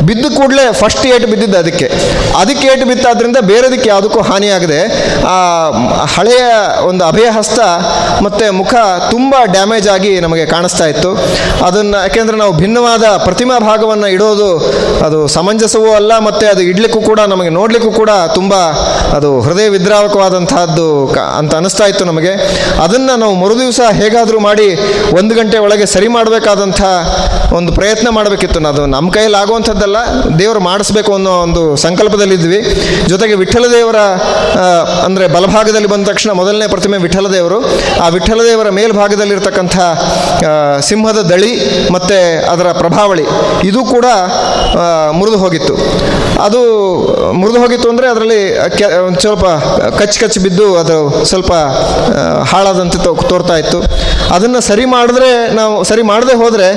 [0.08, 1.92] ಬಿದ್ದ ಕೂಡಲೇ ಫಸ್ಟ್ ಏಟು ಬಿದ್ದಿದ್ದು ಅದಕ್ಕೆ.
[2.38, 4.80] ಅದಕ್ಕೆ ಏಟು ಬಿತ್ತಾದ್ರಿಂದ ಬೇರೆದಕ್ಕೆ ಯಾವುದಕ್ಕೂ ಹಾನಿಯಾಗದೆ,
[5.22, 5.70] ಆ,
[6.16, 6.42] ಹಳೆಯ
[6.86, 7.58] ಒಂದು ಅಭಯ ಹಸ್ತ
[8.22, 8.74] ಮತ್ತು ಮುಖ
[9.10, 11.10] ತುಂಬ ಡ್ಯಾಮೇಜ್ ಆಗಿ ನಮಗೆ ಕಾಣಿಸ್ತಾ ಇತ್ತು.
[11.64, 14.58] ಅದನ್ನು, ಯಾಕೆಂದರೆ ನಾವು ಭಿನ್ನವಾದ ಪ್ರತಿಮಾ ಭಾಗವನ್ನು ಇಡೋದು
[15.04, 18.54] ಅದು ಸಮಂಜಸವೂ ಅಲ್ಲ, ಮತ್ತು ಅದು ಇಡಲಿಕ್ಕೂ ಕೂಡ, ನಮಗೆ ನೋಡಲಿಕ್ಕೂ ಕೂಡ ತುಂಬ
[19.12, 22.32] ಅದು ಹೃದಯ ವಿದ್ರಾವಕವಾದಂತಹದ್ದು ಅಂತ ಅನಿಸ್ತಾ ಇತ್ತು ನಮಗೆ.
[22.82, 24.74] ಅದನ್ನು ನಾವು ಮರುದಿವಸ ಹೇಗಾದರೂ ಮಾಡಿ
[25.18, 26.82] ಒಂದು ಗಂಟೆ ಒಳಗೆ ಸರಿ ಮಾಡಬೇಕಾದಂಥ
[27.52, 28.68] ಒಂದು ಪ್ರಯತ್ನ ಮಾಡಬೇಕಿತ್ತು.
[28.68, 29.96] ಅದು ನಮ್ಮ ಕೈಯಲ್ಲಿ ಆಗುವಂಥದ್ದಲ್ಲ,
[30.38, 32.60] ದೇವರು ಮಾಡಿಸ್ಬೇಕು ಅನ್ನೋ ಒಂದು ಸಂಕಲ್ಪದಲ್ಲಿದ್ವಿ.
[33.12, 33.98] ಜೊತೆಗೆ ವಿಠಲದೇವರ
[35.06, 37.58] ಅಂದರೆ ಬಲಭಾಗದಲ್ಲಿ ಬಂದ ತಕ್ಷಣ ಮೊದಲನೇ ಪ್ರತಿಮೆ ವಿಠಲದೇವರು.
[38.04, 39.76] ಆ ವಿಠಲದೇವರ ಮೇಲ್ಭಾಗದಲ್ಲಿರ್ತಕ್ಕಂಥ
[40.88, 41.52] ಸಿಂಹದ ದಳಿ
[41.96, 42.18] ಮತ್ತು
[42.52, 43.26] ಅದರ ಪ್ರಭಾವಳಿ,
[43.70, 44.06] ಇದು ಕೂಡ
[45.18, 45.74] ಮುರಿದು ಹೋಗಿತ್ತು.
[46.46, 46.60] ಅದು
[47.38, 48.40] ಮುರಿದು ಹೋಗಿತ್ತು ಅಂದರೆ ಅದರಲ್ಲಿ
[49.22, 49.46] ಸ್ವಲ್ಪ
[50.00, 50.96] ಕಚ್ ಕಚ್ ಬಿದ್ದು ಅದು
[51.30, 51.52] ಸ್ವಲ್ಪ
[52.50, 52.98] ಹಾಳಾದಂತೆ
[53.30, 53.78] ತೋರ್ತಾ ಇತ್ತು.
[54.36, 56.68] ಅದನ್ನು ಸರಿ ಮಾಡಿದ್ರೆ ನಾವು, ಸರಿ ಮಾಡದೆ ಹೋದರೆ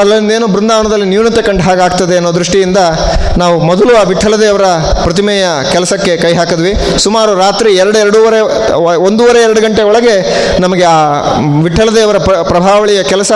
[0.00, 2.80] ಅಲ್ಲೊಂದೇನೋ ಬೃಂದಾವನದಲ್ಲಿ ನ್ಯೂನತೆ ಕಂಡು ಹಾಗಾಗ್ತದೆ ಅನ್ನೋ ದೃಷ್ಟಿಯಿಂದ
[3.42, 4.66] ನಾವು ಮೊದಲು ಆ ವಿಠಲದೇವರ
[5.02, 6.72] ಪ್ರತಿಮೆಯ ಕೆಲಸಕ್ಕೆ ಕೈ ಹಾಕಿದ್ವಿ.
[6.98, 8.40] ಸುಮಾರು ರಾತ್ರಿ ಎರಡು ಎರಡೂವರೆ
[8.96, 10.16] ಒಂದೂವರೆ ಎರಡು ಗಂಟೆ ಒಳಗೆ
[10.60, 10.98] ನಮಗೆ ಆ
[11.62, 13.32] ವಿಠಲದೇವರ ಪ್ರ ಪ್ರಭಾವಳಿಯ ಕೆಲಸ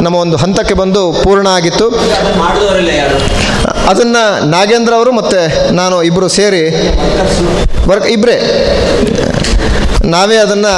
[0.00, 1.88] ನಮ್ಮ ಒಂದು ಹಂತಕ್ಕೆ ಬಂದು ಪೂರ್ಣ ಆಗಿತ್ತು.
[3.90, 6.64] ಅದನ್ನ ಅದನ್ನು ನಾಗೇಂದ್ರ ಅವರು ಮತ್ತು ನಾನು ಇಬ್ಬರು ಸೇರಿ
[7.88, 8.36] ವರ್ಕ್ ಇಬ್ಬರೇ
[10.04, 10.74] ನಾವೇ ಅದನ್ನು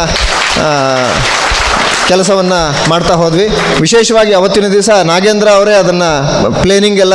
[2.08, 2.58] ಕೆಲಸವನ್ನು
[2.90, 3.46] ಮಾಡ್ತಾ ಹೋದ್ವಿ.
[3.80, 6.10] ವಿಶೇಷವಾಗಿ ಅವತ್ತಿನ ದಿವಸ ನಾಗೇಂದ್ರ ಅವರೇ ಅದನ್ನು
[6.62, 7.14] ಪ್ಲೇನಿಂಗ್ ಎಲ್ಲ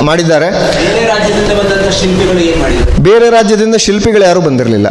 [0.00, 0.48] ಮಾಡಿದ್ದಾರೆ.
[0.50, 3.02] ಬೇರೆ ರಾಜ್ಯದಿಂದ ಬಂದಂತ ಶಿಲ್ಪಿಗಳು ಏನ್ ಮಾಡಿದ್ರು?
[3.02, 4.88] ಬೇರೆ ರಾಜ್ಯದಿಂದ ಶಿಲ್ಪಿಗಳು ಯಾರೂ ಬಂದಿರಲಿಲ್ಲ.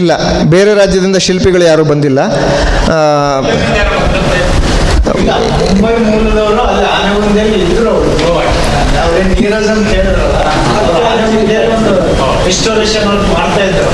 [0.00, 0.12] ಇಲ್ಲ
[0.54, 2.20] ಬೇರೆ ರಾಜ್ಯದಿಂದ ಶಿಲ್ಪಿಗಳು ಯಾರೂ ಬಂದಿಲ್ಲ.
[13.36, 13.90] ಮಾಡ್ತಾ ಇದ್ರು.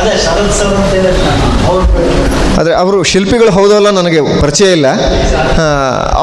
[0.00, 1.30] ಅದೇ ಶರತ್ ಸರ್ ಅಂತ ಹೇಳಿದ್ರು
[1.70, 2.13] ಅವ್ರು.
[2.58, 4.88] ಆದರೆ ಅವರು ಶಿಲ್ಪಿಗಳು ಹೌದಲ್ಲ ನನಗೆ ಪರಿಚಯ ಇಲ್ಲ.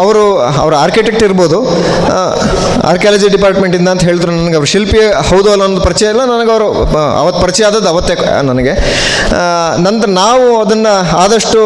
[0.01, 0.23] ಅವರು
[0.63, 1.57] ಅವರು ಆರ್ಕಿಟೆಕ್ಟ್ ಇರ್ಬೋದು.
[2.89, 6.23] ಆರ್ಕಿಯಾಲಜಿ ಡಿಪಾರ್ಟ್ಮೆಂಟಿಂದ ಅಂತ ಹೇಳಿದ್ರು ನನಗೆ ಅವರು ಶಿಲ್ಪಿ ಹೌದು ಅಲ್ಲ ಅನ್ನೋದು ಪರಿಚಯ ಇಲ್ಲ.
[6.33, 6.67] ನನಗೆ ಅವರು
[7.21, 8.15] ಅವತ್ತು ಪರಿಚಯ ಆದದ್ದು ಅವತ್ತೇ
[8.49, 8.73] ನನಗೆ.
[9.87, 11.61] ನಂತರ ನಾವು ಅದನ್ನು ಆದಷ್ಟು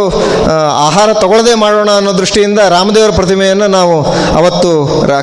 [0.88, 3.96] ಆಹಾರ ತಗೊಳ್ಳದೆ ಮಾಡೋಣ ಅನ್ನೋ ದೃಷ್ಟಿಯಿಂದ ರಾಮದೇವರ ಪ್ರತಿಮೆಯನ್ನು ನಾವು
[4.40, 4.72] ಅವತ್ತು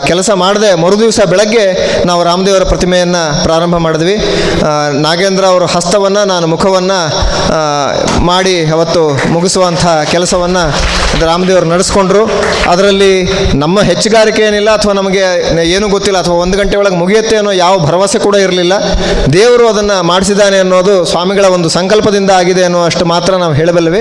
[0.06, 1.66] ಕೆಲಸ ಮಾಡದೆ ಮರುದಿವಸ ಬೆಳಗ್ಗೆ
[2.06, 4.16] ನಾವು ರಾಮದೇವರ ಪ್ರತಿಮೆಯನ್ನು ಪ್ರಾರಂಭ ಮಾಡಿದ್ವಿ.
[5.06, 7.00] ನಾಗೇಂದ್ರ ಅವರ ಹಸ್ತವನ್ನು, ನಾನು ಮುಖವನ್ನು
[8.30, 9.02] ಮಾಡಿ ಅವತ್ತು
[9.34, 10.64] ಮುಗಿಸುವಂಥ ಕೆಲಸವನ್ನು
[11.26, 12.22] ರಾಮದೇವರು ನಡೆಸ್ಕೊಂಡ್ರು.
[12.72, 13.10] ಅದರಲ್ಲಿ
[13.62, 15.22] ನಮ್ಮ ಹೆಚ್ಚುಗಾರಿಕೆ ಏನಿಲ್ಲ ಅಥವಾ ನಮಗೆ
[15.74, 18.74] ಏನೂ ಗೊತ್ತಿಲ್ಲ ಅಥವಾ ಒಂದು ಗಂಟೆ ಒಳಗೆ ಮುಗಿಯುತ್ತೆ ಅನ್ನೋ ಯಾವ ಭರವಸೆ ಕೂಡ ಇರಲಿಲ್ಲ.
[19.36, 24.00] ದೇವರು ಅದನ್ನು ಮಾಡಿಸಿದ್ದಾನೆ ಅನ್ನೋದು ಸ್ವಾಮಿಗಳ ಒಂದು ಸಂಕಲ್ಪದಿಂದ ಆಗಿದೆ ಅನ್ನೋ ಅಷ್ಟು ಮಾತ್ರ ನಾವು ಹೇಳಬಲ್ಲವೆ.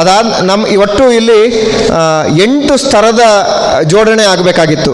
[0.00, 1.40] ಅದಾದ ನಮ್ಮ ಒಟ್ಟು ಇಲ್ಲಿ
[2.44, 3.24] ಎಂಟು ಸ್ತರದ
[3.92, 4.92] ಜೋಡಣೆ ಆಗಬೇಕಾಗಿತ್ತು.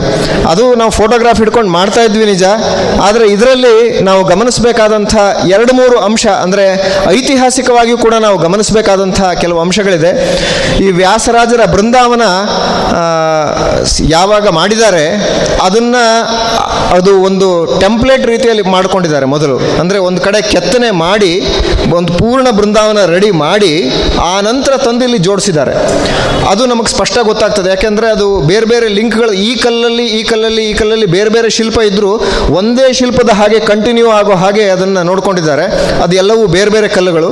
[0.52, 2.44] ಅದು ನಾವು ಫೋಟೋಗ್ರಾಫ್ ಹಿಡ್ಕೊಂಡು ಮಾಡ್ತಾ ಇದ್ವಿ ನಿಜ.
[3.08, 3.74] ಆದರೆ ಇದರಲ್ಲಿ
[4.08, 5.14] ನಾವು ಗಮನಿಸಬೇಕಾದಂಥ
[5.56, 6.66] ಎರಡು ಮೂರು ಅಂಶ, ಅಂದರೆ
[7.16, 10.12] ಐತಿಹಾಸಿಕವಾಗಿಯೂ ಕೂಡ ನಾವು ಗಮನಿಸಬೇಕಾದಂಥ ಕೆಲವು ಅಂಶಗಳಿದೆ.
[10.84, 12.24] ಈ ವ್ಯಾಸರಾಜರ ಬೃಂದಾವನ
[14.16, 15.04] ಯಾವಾಗ ಮಾಡಿದ್ದಾರೆ,
[15.66, 16.02] ಅದನ್ನು,
[16.96, 17.46] ಅದು ಒಂದು
[17.82, 19.56] ಟೆಂಪ್ಲೇಟ್ ರೀತಿಯಲ್ಲಿ ಮಾಡ್ಕೊಂಡಿದ್ದಾರೆ ಮೊದಲು.
[19.82, 21.32] ಅಂದರೆ ಒಂದು ಕಡೆ ಕೆತ್ತನೆ ಮಾಡಿ,
[21.98, 23.72] ಒಂದು ಪೂರ್ಣ ಬೃಂದಾವನ ರೆಡಿ ಮಾಡಿ,
[24.30, 25.74] ಆ ನಂತರ ತಂದು ಇಲ್ಲಿ ಜೋಡಿಸಿದ್ದಾರೆ.
[26.50, 27.68] ಅದು ನಮಗೆ ಸ್ಪಷ್ಟ ಗೊತ್ತಾಗ್ತದೆ.
[27.74, 32.12] ಯಾಕೆಂದರೆ ಅದು ಬೇರೆ ಬೇರೆ ಲಿಂಕ್ಗಳು, ಈ ಕಲ್ಲಲ್ಲಿ ಈ ಕಲ್ಲಲ್ಲಿ ಈ ಕಲ್ಲಲ್ಲಿ ಬೇರೆ ಬೇರೆ ಶಿಲ್ಪ ಇದ್ದರೂ
[32.60, 35.66] ಒಂದೇ ಶಿಲ್ಪದ ಹಾಗೆ ಕಂಟಿನ್ಯೂ ಆಗೋ ಹಾಗೆ ಅದನ್ನು ನೋಡ್ಕೊಂಡಿದ್ದಾರೆ.
[36.06, 37.30] ಅದೆಲ್ಲವೂ ಬೇರೆ ಬೇರೆ ಕಲ್ಲುಗಳು.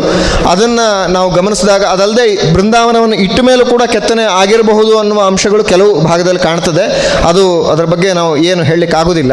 [0.52, 2.19] ಅದನ್ನು ನಾವು ಗಮನಿಸಿದಾಗ ಅದಲ್ಲದೆ
[2.52, 6.84] ಬೃಂದಾವನವನ್ನು ಇಟ್ಟ ಮೇಲೂ ಕೂಡ ಕೆತ್ತನೆ ಆಗಿರಬಹುದು ಅನ್ನುವ ಅಂಶಗಳು ಕೆಲವು ಭಾಗದಲ್ಲಿ ಕಾಣ್ತದೆ.
[7.28, 9.32] ಅದು ಅದರ ಬಗ್ಗೆ ನಾವು ಏನು ಹೇಳಲಿಕ್ಕೆ ಆಗೋದಿಲ್ಲ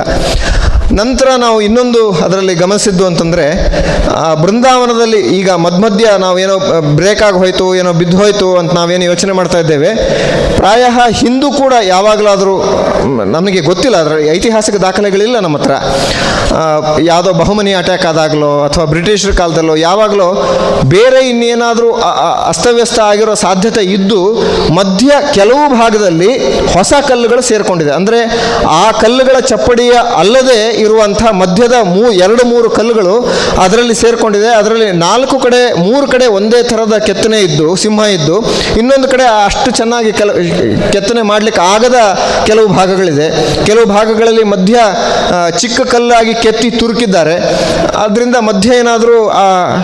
[0.92, 3.48] ನಂತರ ನಾವು ಇನ್ನೊಂದು ಅದರಲ್ಲಿ ಗಮನಿಸಿದ್ದು ಅಂತಂದರೆ,
[4.10, 9.32] ಆ, ಬೃಂದಾವನದಲ್ಲಿ ಈಗ ಮಧ್ಯ ನಾವು ಏನೋ ಬ್ರೇಕ್ ಆಗಿ ಹೋಯಿತು, ಏನೋ ಬಿದ್ದು ಹೋಯಿತು ಅಂತ ನಾವೇನು ಯೋಚನೆ
[9.32, 9.96] ಮಾಡ್ತಾ ಇದ್ದೇವೆ.
[10.58, 12.62] ಪ್ರಾಯ ಹಿಂದೂ ಕೂಡ ಯಾವಾಗಲಾದರೂ
[13.26, 15.72] ನಮಗೆ ಗೊತ್ತಿಲ್ಲ, ಅದರ ಐತಿಹಾಸಿಕ ದಾಖಲೆಗಳಿಲ್ಲ ನಮ್ಮ ಹತ್ರ.
[17.02, 21.92] ಯಾವುದೋ ಬಹುಮನಿ ಅಟ್ಯಾಕ್ ಆದಾಗಲೋ ಅಥವಾ ಬ್ರಿಟಿಷರ ಕಾಲದಲ್ಲೋ ಯಾವಾಗಲೋ ಬೇರೆ ಇನ್ನೇನಾದರೂ
[22.48, 24.34] ಅಸ್ತವ್ಯಸ್ತ ಆಗಿರೋ ಸಾಧ್ಯತೆ ಇದ್ದು,
[24.74, 27.92] ಮಧ್ಯ ಕೆಲವು ಭಾಗದಲ್ಲಿ ಹೊಸ ಕಲ್ಲುಗಳು ಸೇರಿಕೊಂಡಿದೆ.
[27.92, 33.30] ಅಂದರೆ ಆ ಕಲ್ಲುಗಳ ಚಪ್ಪಡಿಯ ಅಲ್ಲದೆ ಇರುವಂಥ ಮಧ್ಯದ ಮೂ, ಎರಡು ಮೂರು ಕಲ್ಲುಗಳು
[33.62, 34.48] ಅದರಲ್ಲಿ ಸೇರಿಕೊಂಡಿದೆ.
[34.48, 38.46] ಅದರಲ್ಲಿ ನಾಲ್ಕು ಕಡೆ, ಮೂರು ಕಡೆ ಒಂದೇ ಥರದ ಕೆತ್ತನೆ ಇದ್ದು, ಸಿಂಹ ಇದ್ದು,
[38.78, 40.32] ಇನ್ನೊಂದು ಕಡೆ ಅಷ್ಟು ಚೆನ್ನಾಗಿ ಕೆಲ,
[40.92, 41.96] ಕೆತ್ತನೆ ಮಾಡಲಿಕ್ಕೆ ಆಗದ
[42.46, 43.28] ಕೆಲವು ಭಾಗಗಳಿದೆ.
[43.66, 44.80] ಕೆಲವು ಭಾಗಗಳಲ್ಲಿ ಮಧ್ಯ
[45.60, 47.36] ಚಿಕ್ಕ ಕಲ್ಲಾಗಿ ಕೆತ್ತಿ ತುರುಕಿದ್ದಾರೆ.
[47.98, 49.76] ಅದರಿಂದ ಮಧ್ಯೆ ಏನಾದರೂ, ಆ,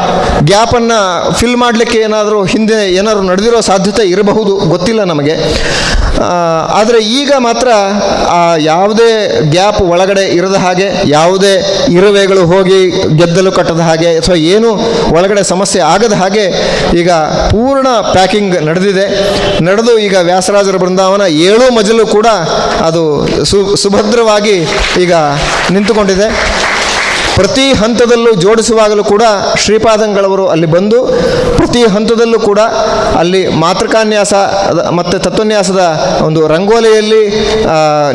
[0.44, 5.34] ಗ್ಯಾಪನ್ನು ಫಿಲ್ ಮಾಡಲಿಕ್ಕೆ ಏನಾದರೂ ಹಿಂದೆ ಏನಾದರೂ ನಡೆದಿರೋ ಸಾಧ್ಯತೆ ಇರಬಹುದು, ಗೊತ್ತಿಲ್ಲ ನಮಗೆ.
[6.74, 7.68] ಆದರೆ ಈಗ ಮಾತ್ರ
[8.30, 11.54] ಆ ಯಾವುದೇ ಗ್ಯಾಪ್ ಒಳಗಡೆ ಇರದ ಹಾಗೆ ಯಾವುದೇ
[11.98, 12.80] ಇರುವೆಗಳು ಹೋಗಿ
[13.18, 14.70] ಗೆದ್ದಲು ಕಟ್ಟದ ಹಾಗೆ, ಅಥವಾ ಏನು
[15.16, 16.46] ಒಳಗಡೆ ಸಮಸ್ಯೆ ಆಗದ ಹಾಗೆ
[16.98, 17.12] ಈಗ
[17.54, 19.06] ಪೂರ್ಣ ಪ್ಯಾಕಿಂಗ್ ನಡೆದಿದೆ.
[19.64, 22.28] ನಡೆದು ಈಗ ವ್ಯಾಸರಾಜರ ಬೃಂದಾವನ ಏಳು ಮಜಲು ಕೂಡ
[22.90, 23.04] ಅದು
[23.46, 24.58] ಸು, ಸುಭದ್ರವಾಗಿ
[25.02, 25.14] ಈಗ
[25.72, 26.30] ನಿಂತುಕೊಂಡಿದೆ.
[27.36, 29.24] ಪ್ರತಿ ಹಂತದಲ್ಲೂ ಜೋಡಿಸುವಾಗಲೂ ಕೂಡ
[29.64, 31.00] ಶ್ರೀಪಾದಂಗಳವರು ಅಲ್ಲಿ ಬಂದು
[31.64, 32.62] ಪ್ರತಿ ಹಂತದಲ್ಲೂ ಕೂಡ
[33.22, 34.34] ಅಲ್ಲಿ ಮಾತೃಕಾನ್ಯಾಸ
[34.98, 35.82] ಮತ್ತು ತತ್ವನ್ಯಾಸದ
[36.28, 37.22] ಒಂದು ರಂಗೋಲೆಯಲ್ಲಿ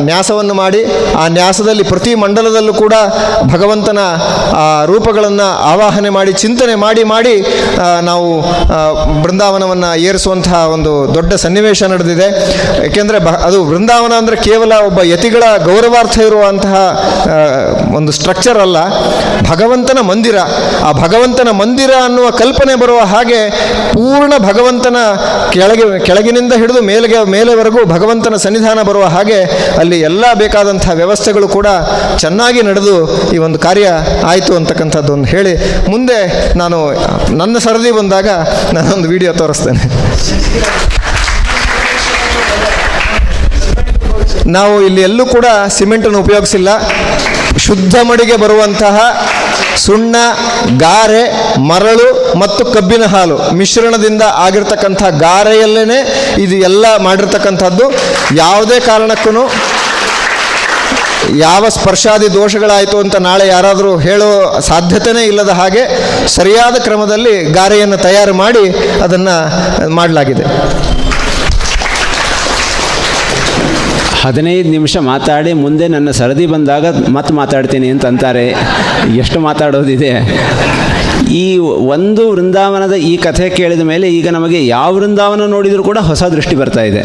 [0.09, 0.81] ನ್ಯಾಸವನ್ನು ಮಾಡಿ,
[1.21, 2.95] ಆ ನ್ಯಾಸದಲ್ಲಿ ಪ್ರತಿ ಮಂಡಲದಲ್ಲೂ ಕೂಡ
[3.53, 3.99] ಭಗವಂತನ
[4.91, 7.35] ರೂಪಗಳನ್ನು ಆವಾಹನೆ ಮಾಡಿ, ಚಿಂತನೆ ಮಾಡಿ ಮಾಡಿ
[8.09, 8.27] ನಾವು
[9.23, 12.27] ಬೃಂದಾವನವನ್ನು ಏರಿಸುವಂತಹ ಒಂದು ದೊಡ್ಡ ಸನ್ನಿವೇಶ ನಡೆದಿದೆ.
[12.87, 16.75] ಏಕೆಂದರೆ ಅದು ಬೃಂದಾವನ ಅಂದರೆ ಕೇವಲ ಒಬ್ಬ ಯತಿಗಳ ಗೌರವಾರ್ಥ ಇರುವಂತಹ
[17.99, 18.77] ಒಂದು ಸ್ಟ್ರಕ್ಚರ್ ಅಲ್ಲ.
[19.51, 20.37] ಭಗವಂತನ ಮಂದಿರ,
[20.87, 23.38] ಆ ಭಗವಂತನ ಮಂದಿರ ಅನ್ನುವ ಕಲ್ಪನೆ ಬರುವ ಹಾಗೆ
[23.93, 24.97] ಪೂರ್ಣ ಭಗವಂತನ
[25.53, 29.39] ಕೆಳಗೆ, ಕೆಳಗಿನಿಂದ ಹಿಡಿದು ಮೇಲೆಗೆ, ಮೇಲೆವರೆಗೂ ಭಗವಂತನ ಸನ್ನಿಧಾನ ಬರುವ ಹಾಗೆ
[29.81, 31.67] ಅಲ್ಲಿ ಎಲ್ಲ ಬೇಕಾದಂಥ ವ್ಯವಸ್ಥೆಗಳು ಕೂಡ
[32.23, 32.95] ಚೆನ್ನಾಗಿ ನಡೆದು
[33.35, 33.87] ಈ ಒಂದು ಕಾರ್ಯ
[34.31, 35.53] ಆಯಿತು ಅಂತಕ್ಕಂಥದ್ದು ಒಂದು ಹೇಳಿ.
[35.91, 36.19] ಮುಂದೆ
[36.61, 36.79] ನಾನು
[37.41, 38.29] ನನ್ನ ಸರದಿ ಬಂದಾಗ
[38.77, 39.83] ನಾನೊಂದು ವಿಡಿಯೋ ತೋರಿಸ್ತೇನೆ.
[44.57, 45.45] ನಾವು ಇಲ್ಲಿ ಎಲ್ಲೂ ಕೂಡ
[45.77, 46.69] ಸಿಮೆಂಟನ್ನು ಉಪಯೋಗಿಸಿಲ್ಲ.
[47.65, 48.97] ಶುದ್ಧ ಮಡಿಗೆ ಬರುವಂತಹ
[49.85, 50.15] ಸುಣ್ಣ,
[50.77, 51.23] ಗಾರೆ
[51.69, 52.07] ಮರಳು
[52.41, 55.99] ಮತ್ತು ಕಬ್ಬಿನ ಹಾಲು ಮಿಶ್ರಣದಿಂದ ಆಗಿರ್ತಕ್ಕಂಥ ಗಾರೆಯಲ್ಲೇ
[56.43, 57.85] ಇದು ಎಲ್ಲ ಮಾಡಿರ್ತಕ್ಕಂಥದ್ದು.
[58.43, 59.43] ಯಾವುದೇ ಕಾರಣಕ್ಕೂ
[61.45, 64.29] ಯಾವ ಸ್ಪರ್ಶಾದಿ ದೋಷಗಳಾಯಿತು ಅಂತ ನಾಳೆ ಯಾರಾದರೂ ಹೇಳೋ
[64.69, 65.83] ಸಾಧ್ಯತೆಯೇ ಇಲ್ಲದ ಹಾಗೆ
[66.35, 68.63] ಸರಿಯಾದ ಕ್ರಮದಲ್ಲಿ ಗಾರೆಯನ್ನು ತಯಾರು ಮಾಡಿ
[69.05, 69.35] ಅದನ್ನು
[69.97, 70.45] ಮಾಡಲಾಗಿದೆ.
[74.23, 76.85] ಹದಿನೈದು ನಿಮಿಷ ಮಾತಾಡಿ ಮುಂದೆ ನನ್ನ ಸರದಿ ಬಂದಾಗ
[77.17, 78.45] ಮತ್ತೆ ಮಾತಾಡ್ತೀನಿ ಅಂತಂತಾರೆ
[79.21, 80.11] ಎಷ್ಟು ಮಾತಾಡೋದಿದೆ?
[81.37, 81.43] ಈ
[81.93, 86.83] ಒಂದು ವೃಂದಾವನದ ಈ ಕಥೆ ಕೇಳಿದ ಮೇಲೆ ಈಗ ನಮಗೆ ಯಾವ ವೃಂದಾವನ ನೋಡಿದರೂ ಕೂಡ ಹೊಸ ದೃಷ್ಟಿ ಬರ್ತಾ
[86.89, 87.03] ಇದೆ.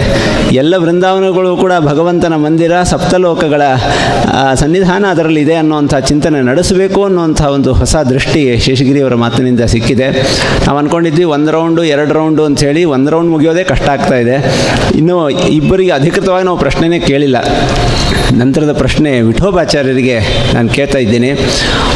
[0.62, 3.62] ಎಲ್ಲ ವೃಂದಾವನಗಳು ಕೂಡ ಭಗವಂತನ ಮಂದಿರ, ಸಪ್ತಲೋಕಗಳ
[4.62, 10.08] ಸನ್ನಿಧಾನ ಸನ್ನಿಧಾನ ಅದರಲ್ಲಿದೆ ಅನ್ನುವಂಥ ಚಿಂತನೆ ನಡೆಸಬೇಕು ಅನ್ನುವಂಥ ಒಂದು ಹೊಸ ದೃಷ್ಟಿ ಶೇಷಗಿರಿಯವರ ಮಾತಿನಿಂದ ಸಿಕ್ಕಿದೆ.
[10.66, 14.38] ನಾವು ಅಂದ್ಕೊಂಡಿದ್ವಿ ಒಂದು ರೌಂಡು, ಎರಡು ರೌಂಡು ಅಂಥೇಳಿ ಒಂದು ರೌಂಡ್ ಮುಗಿಯೋದೇ ಕಷ್ಟ ಆಗ್ತಾ ಇದೆ.
[15.00, 15.16] ಇನ್ನು
[15.58, 17.36] ಇಬ್ಬರಿಗೆ ಅಧಿಕೃತವಾಗಿ ನಾವು ಪ್ರಶ್ನೆನೇ ಕೇಳಿಲ್ಲ.
[18.32, 20.18] ನಂತರದ ಪ್ರಶ್ನೆ ವಿಠೋಬಾಚಾರ್ಯರಿಗೆ
[20.54, 21.30] ನಾನು ಕೇಳ್ತಾ ಇದ್ದೀನಿ.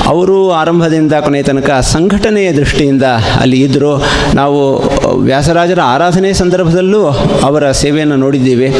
[0.06, 3.02] ಅವರು ಆರಂಭದಿಂದ ಕೊನೆಯ ತನಕ ಸಂಘಟನೆಯ ದೃಷ್ಟಿಯಿಂದ
[3.40, 4.04] ಅಲ್ಲಿ ಇದ್ದರು.
[4.34, 4.82] ನಾವು
[5.16, 7.02] ವ್ಯಾಸರಾಜರ ಆರಾಧನೆ ಸಂದರ್ಭದಲ್ಲೂ
[7.44, 8.76] ಅವರ ಸೇವೆಯನ್ನು ನೋಡಿದ್ದೀವಿ.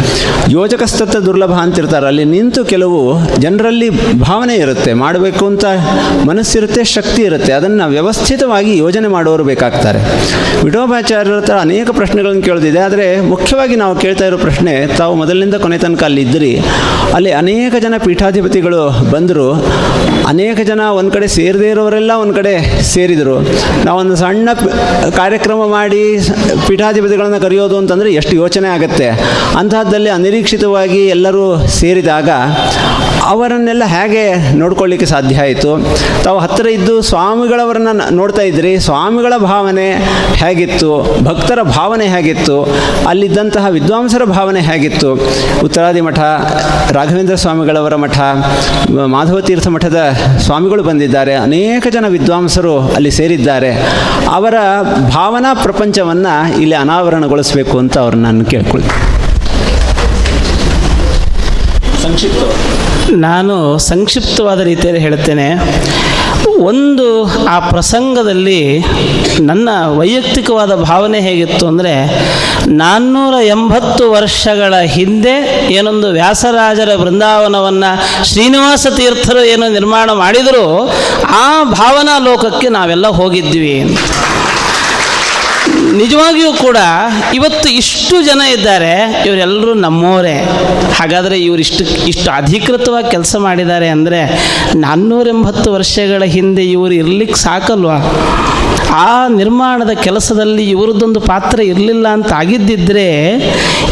[0.49, 2.07] ಯೋಜಕಸ್ತತ್ವ ದುರ್ಲಭ ಅಂತಿರ್ತಾರೆ.
[2.07, 3.01] ಅಲ್ಲಿ ನಿಂತು ಕೆಲವು
[3.39, 4.93] ಜನರಲ್ಲಿ ಭಾವನೆ ಇರುತ್ತೆ.
[4.93, 5.65] ಮಾಡಬೇಕು ಅಂತ
[6.27, 7.53] ಮನಸ್ಸಿರುತ್ತೆ, ಶಕ್ತಿ ಇರುತ್ತೆ.
[7.53, 9.99] ಅದನ್ನು ವ್ಯವಸ್ಥಿತವಾಗಿ ಯೋಜನೆ ಮಾಡೋರು ಬೇಕಾಗ್ತಾರೆ.
[10.65, 16.05] ವಿಠೋಬಾಚಾರ್ಯರ ಹತ್ರ ಅನೇಕ ಪ್ರಶ್ನೆಗಳನ್ನು ಕೇಳಿದಿದೆ ಆದರೆ ಮುಖ್ಯವಾಗಿ ನಾವು ಕೇಳ್ತಾ ಇರೋ ಪ್ರಶ್ನೆ, ತಾವು ಮೊದಲಿನಿಂದ ಕೊನೆ ತನಕ
[16.05, 16.61] ಅಲ್ಲಿ ಇದ್ದಿರಿ.
[17.15, 19.67] ಅಲ್ಲಿ ಅನೇಕ ಜನ ಪೀಠಾಧಿಪತಿಗಳು ಬಂದರು.
[20.27, 23.41] ಅನೇಕ ಜನ ಒಂದು ಕಡೆ ಸೇರದೇ ಇರೋರೆಲ್ಲ ಒಂದು ಕಡೆ ಸೇರಿದರು.
[23.85, 24.49] ನಾವೊಂದು ಸಣ್ಣ
[25.17, 26.18] ಕಾರ್ಯಕ್ರಮ ಮಾಡಿ
[26.67, 29.09] ಪೀಠಾಧಿಪತಿಗಳನ್ನು ಕರೆಯೋದು ಅಂತಂದರೆ ಎಷ್ಟು ಯೋಚನೆ ಆಗುತ್ತೆ.
[29.59, 32.29] ಅಂತಹದ್ದಲ್ಲಿ ಅನಿರೀಕ್ಷಿತವಾಗಿ ಎಲ್ಲರೂ ಸೇರಿದಾಗ
[33.29, 35.71] ಅವರನ್ನೆಲ್ಲ ಹೇಗೆ ನೋಡ್ಕೊಳ್ಳಿಕ್ಕೆ ಸಾಧ್ಯ ಆಯಿತು?
[36.25, 39.89] ತಾವು ಹತ್ತಿರ ಇದ್ದು ಸ್ವಾಮಿಗಳವರನ್ನ ನೋಡ್ತಾ ಇದ್ರಿ, ಸ್ವಾಮಿಗಳ ಭಾವನೆ
[40.35, 40.91] ಹೇಗಿತ್ತು?
[41.25, 42.57] ಭಕ್ತರ ಭಾವನೆ ಹೇಗಿತ್ತು?
[43.09, 45.11] ಅಲ್ಲಿದ್ದಂತಹ ವಿದ್ವಾಂಸರ ಭಾವನೆ ಹೇಗಿತ್ತು?
[45.65, 46.19] ಉತ್ತರಾದಿ ಮಠ,
[46.93, 48.19] ರಾಘವೇಂದ್ರ ಸ್ವಾಮಿಗಳವರ ಮಠ
[49.07, 50.01] ಮಾಧವ ತೀರ್ಥ ಮಠದ
[50.39, 51.35] ಸ್ವಾಮಿಗಳು ಬಂದಿದ್ದಾರೆ.
[51.35, 53.71] ಅನೇಕ ಜನ ವಿದ್ವಾಂಸರು ಅಲ್ಲಿ ಸೇರಿದ್ದಾರೆ.
[54.33, 54.55] ಅವರ
[55.15, 58.99] ಭಾವನಾ ಪ್ರಪಂಚವನ್ನು ಇಲ್ಲಿ ಅನಾವರಣಗೊಳಿಸಬೇಕು ಅಂತ ಅವ್ರನ್ನ ನಾನು ಕೇಳ್ಕೊಳ್ತೀನಿ.
[62.03, 62.43] ಸಂಕ್ಷಿಪ್ತ
[63.13, 65.49] ನಾನು ಸಂಕ್ಷಿಪ್ತವಾದ ರೀತಿಯಲ್ಲಿ ಹೇಳ್ತೇನೆ
[66.59, 68.85] ಒಂದು, ಆ ಪ್ರಸಂಗದಲ್ಲಿ
[69.41, 71.93] ನನ್ನ ವೈಯಕ್ತಿಕವಾದ ಭಾವನೆ ಹೇಗಿತ್ತು ಅಂದರೆ,
[72.69, 80.89] ನಾನ್ನೂರ ಎಂಬತ್ತು ವರ್ಷಗಳ ಹಿಂದೆ ಏನೊಂದು ವ್ಯಾಸರಾಜರ ಬೃಂದಾವನವನ್ನು ಶ್ರೀನಿವಾಸ ತೀರ್ಥರು ಏನು ನಿರ್ಮಾಣ ಮಾಡಿದರೂ,
[81.23, 83.99] ಆ ಭಾವನಾ ಲೋಕಕ್ಕೆ ನಾವೆಲ್ಲ ಹೋಗಿದ್ವಿ.
[85.97, 86.79] ನಿಜವಾಗಿಯೂ ಕೂಡ
[87.35, 88.93] ಇವತ್ತು ಇಷ್ಟು ಜನ ಇದ್ದಾರೆ,
[89.29, 90.37] ಇವರೆಲ್ಲರೂ ನಮ್ಮವರೇ
[90.99, 94.21] ಹಾಗಾದರೆ ಇವರು ಇಷ್ಟು ಇಷ್ಟು ಅಧಿಕೃತವಾಗಿ ಕೆಲಸ ಮಾಡಿದ್ದಾರೆ ಅಂದರೆ
[94.77, 97.99] ನಾನ್ನೂರೆಂಬತ್ತು ವರ್ಷಗಳ ಹಿಂದೆ ಇವರು ಇರ್ಲಿಕ್ಕೆ ಸಾಕಲ್ವಾ?
[98.99, 103.09] ಆ ನಿರ್ಮಾಣದ ಕೆಲಸದಲ್ಲಿ ಇವರದ್ದೊಂದು ಪಾತ್ರ ಇರಲಿಲ್ಲ ಅಂತ ಆಗಿದ್ದಿದ್ರೆ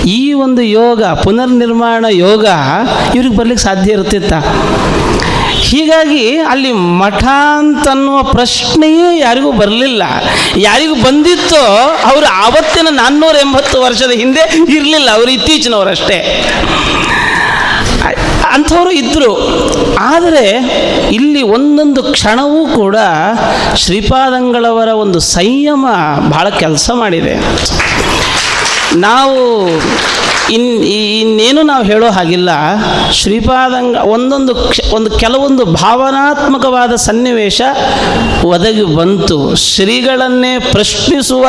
[0.06, 2.46] ಈ ಒಂದು ಯೋಗ, ಪುನರ್ನಿರ್ಮಾಣ ಯೋಗ
[3.14, 4.32] ಇವ್ರಿಗೆ ಬರ್ಲಿಕ್ಕೆ ಸಾಧ್ಯ ಇರ್ತಿತ್ತ
[5.68, 7.24] ಹೀಗಾಗಿ ಅಲ್ಲಿ ಮಠ
[7.59, 10.02] ಅಂತನ್ನುವ ಪ್ರಶ್ನೆಯೇ ಯಾರಿಗೂ ಬರಲಿಲ್ಲ.
[10.57, 11.64] ಯಾರಿಗೂ ಬಂದಿತ್ತೋ
[12.11, 14.44] ಅವರು ಆವತ್ತಿನ ನಾನ್ನೂರ ಎಂಬತ್ತು ವರ್ಷದ ಹಿಂದೆ
[14.76, 16.18] ಇರಲಿಲ್ಲ, ಅವರು ಇತ್ತೀಚಿನವರಷ್ಟೇ
[18.55, 19.33] ಅಂಥವರು ಇದ್ದರು
[20.12, 20.44] ಆದರೆ
[21.12, 22.96] ಇಲ್ಲಿ ಒಂದೊಂದು ಕ್ಷಣವೂ ಕೂಡ
[23.74, 25.87] ಶ್ರೀಪಾದಂಗಳವರ ಒಂದು ಸಂಯಮ
[26.29, 27.35] ಬಹಳ ಕೆಲಸ ಮಾಡಿದೆ.
[29.07, 29.40] ನಾವು
[30.54, 30.66] ಇನ್
[31.20, 32.50] ಇನ್ನೇನು ನಾವು ಹೇಳೋ ಹಾಗಿಲ್ಲ.
[33.20, 34.52] ಶ್ರೀಪಾದಂಗ ಒಂದೊಂದು
[34.96, 37.61] ಒಂದು ಕೆಲವೊಂದು ಭಾವನಾತ್ಮಕವಾದ ಸನ್ನಿವೇಶ
[38.52, 39.38] ಒದಗಿ ಬಂತು.
[39.70, 41.46] ಶ್ರೀಗಳನ್ನೇ ಪ್ರಶ್ನಿಸುವ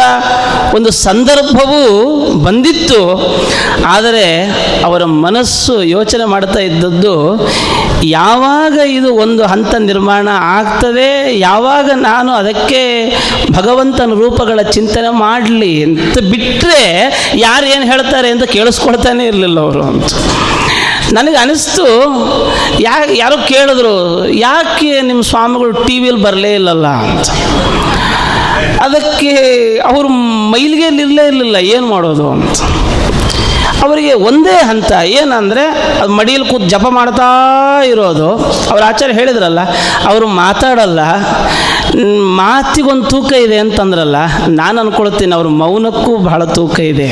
[0.77, 1.81] ಒಂದು ಸಂದರ್ಭವೂ
[2.45, 3.01] ಬಂದಿತ್ತು.
[3.95, 4.27] ಆದರೆ
[4.87, 7.15] ಅವರ ಮನಸ್ಸು ಯೋಚನೆ ಮಾಡ್ತಾ ಇದ್ದದ್ದು,
[8.19, 12.81] ಯಾವಾಗ ಇದು ಒಂದು ಹಂತ ನಿರ್ಮಾಣ ಆಗ್ತದೆ, ಯಾವಾಗ ನಾನು ಅದಕ್ಕೆ
[13.57, 16.83] ಭಗವಂತನ ರೂಪಗಳ ಚಿಂತನೆ ಮಾಡಲಿ ಅಂತ ಬಿಟ್ಟರೆ
[17.45, 18.45] ಯಾರು ಏನು ಹೇಳ್ತಾರೆ ಅಂತ
[18.87, 20.11] ಕೇಳಿಸ್ಕೊಳ್ತಾನೆ ಇರಲಿಲ್ಲ ಅವರು ಅಂತ.
[21.17, 21.85] ನನಗೆ ಅನಿಸ್ತು,
[22.85, 23.93] ಯಾ, ಯಾರೋ ಕೇಳಿದ್ರು,
[24.47, 27.27] ಯಾಕೆ ನಿಮ್ಮ ಸ್ವಾಮಿಗಳು ಟಿ ವಿಯಲ್ಲಿ ಬರಲೇ ಇಲ್ಲಲ್ಲ ಅಂತ.
[28.85, 29.31] ಅದಕ್ಕೆ
[29.91, 30.09] ಅವರು
[30.53, 32.57] ಮೈಲಿಗೆಯಲ್ಲಿ ಇರಲೇ ಇರಲಿಲ್ಲ, ಏನು ಮಾಡೋದು ಅಂತ.
[33.85, 35.63] ಅವರಿಗೆ ಒಂದೇ ಹಂತ, ಏನಂದರೆ,
[36.01, 37.27] ಅದು ಮಡಿಯಲ್ಲಿ ಕೂತು ಜಪ ಮಾಡ್ತಾ
[37.91, 38.29] ಇರೋದು.
[38.71, 39.61] ಅವ್ರ ಆಚಾರ್ಯ ಹೇಳಿದ್ರಲ್ಲ,
[40.11, 40.99] ಅವರು ಮಾತಾಡಲ್ಲ
[42.41, 44.17] ಮಾತಿಗೊಂದು ತೂಕ ಇದೆ ಅಂತಂದ್ರಲ್ಲ,
[44.61, 47.09] ನಾನು ಅಂದ್ಕೊಳ್ತೀನಿ ಅವ್ರ ಮೌನಕ್ಕೂ ಬಹಳ ತೂಕ ಇದೆ.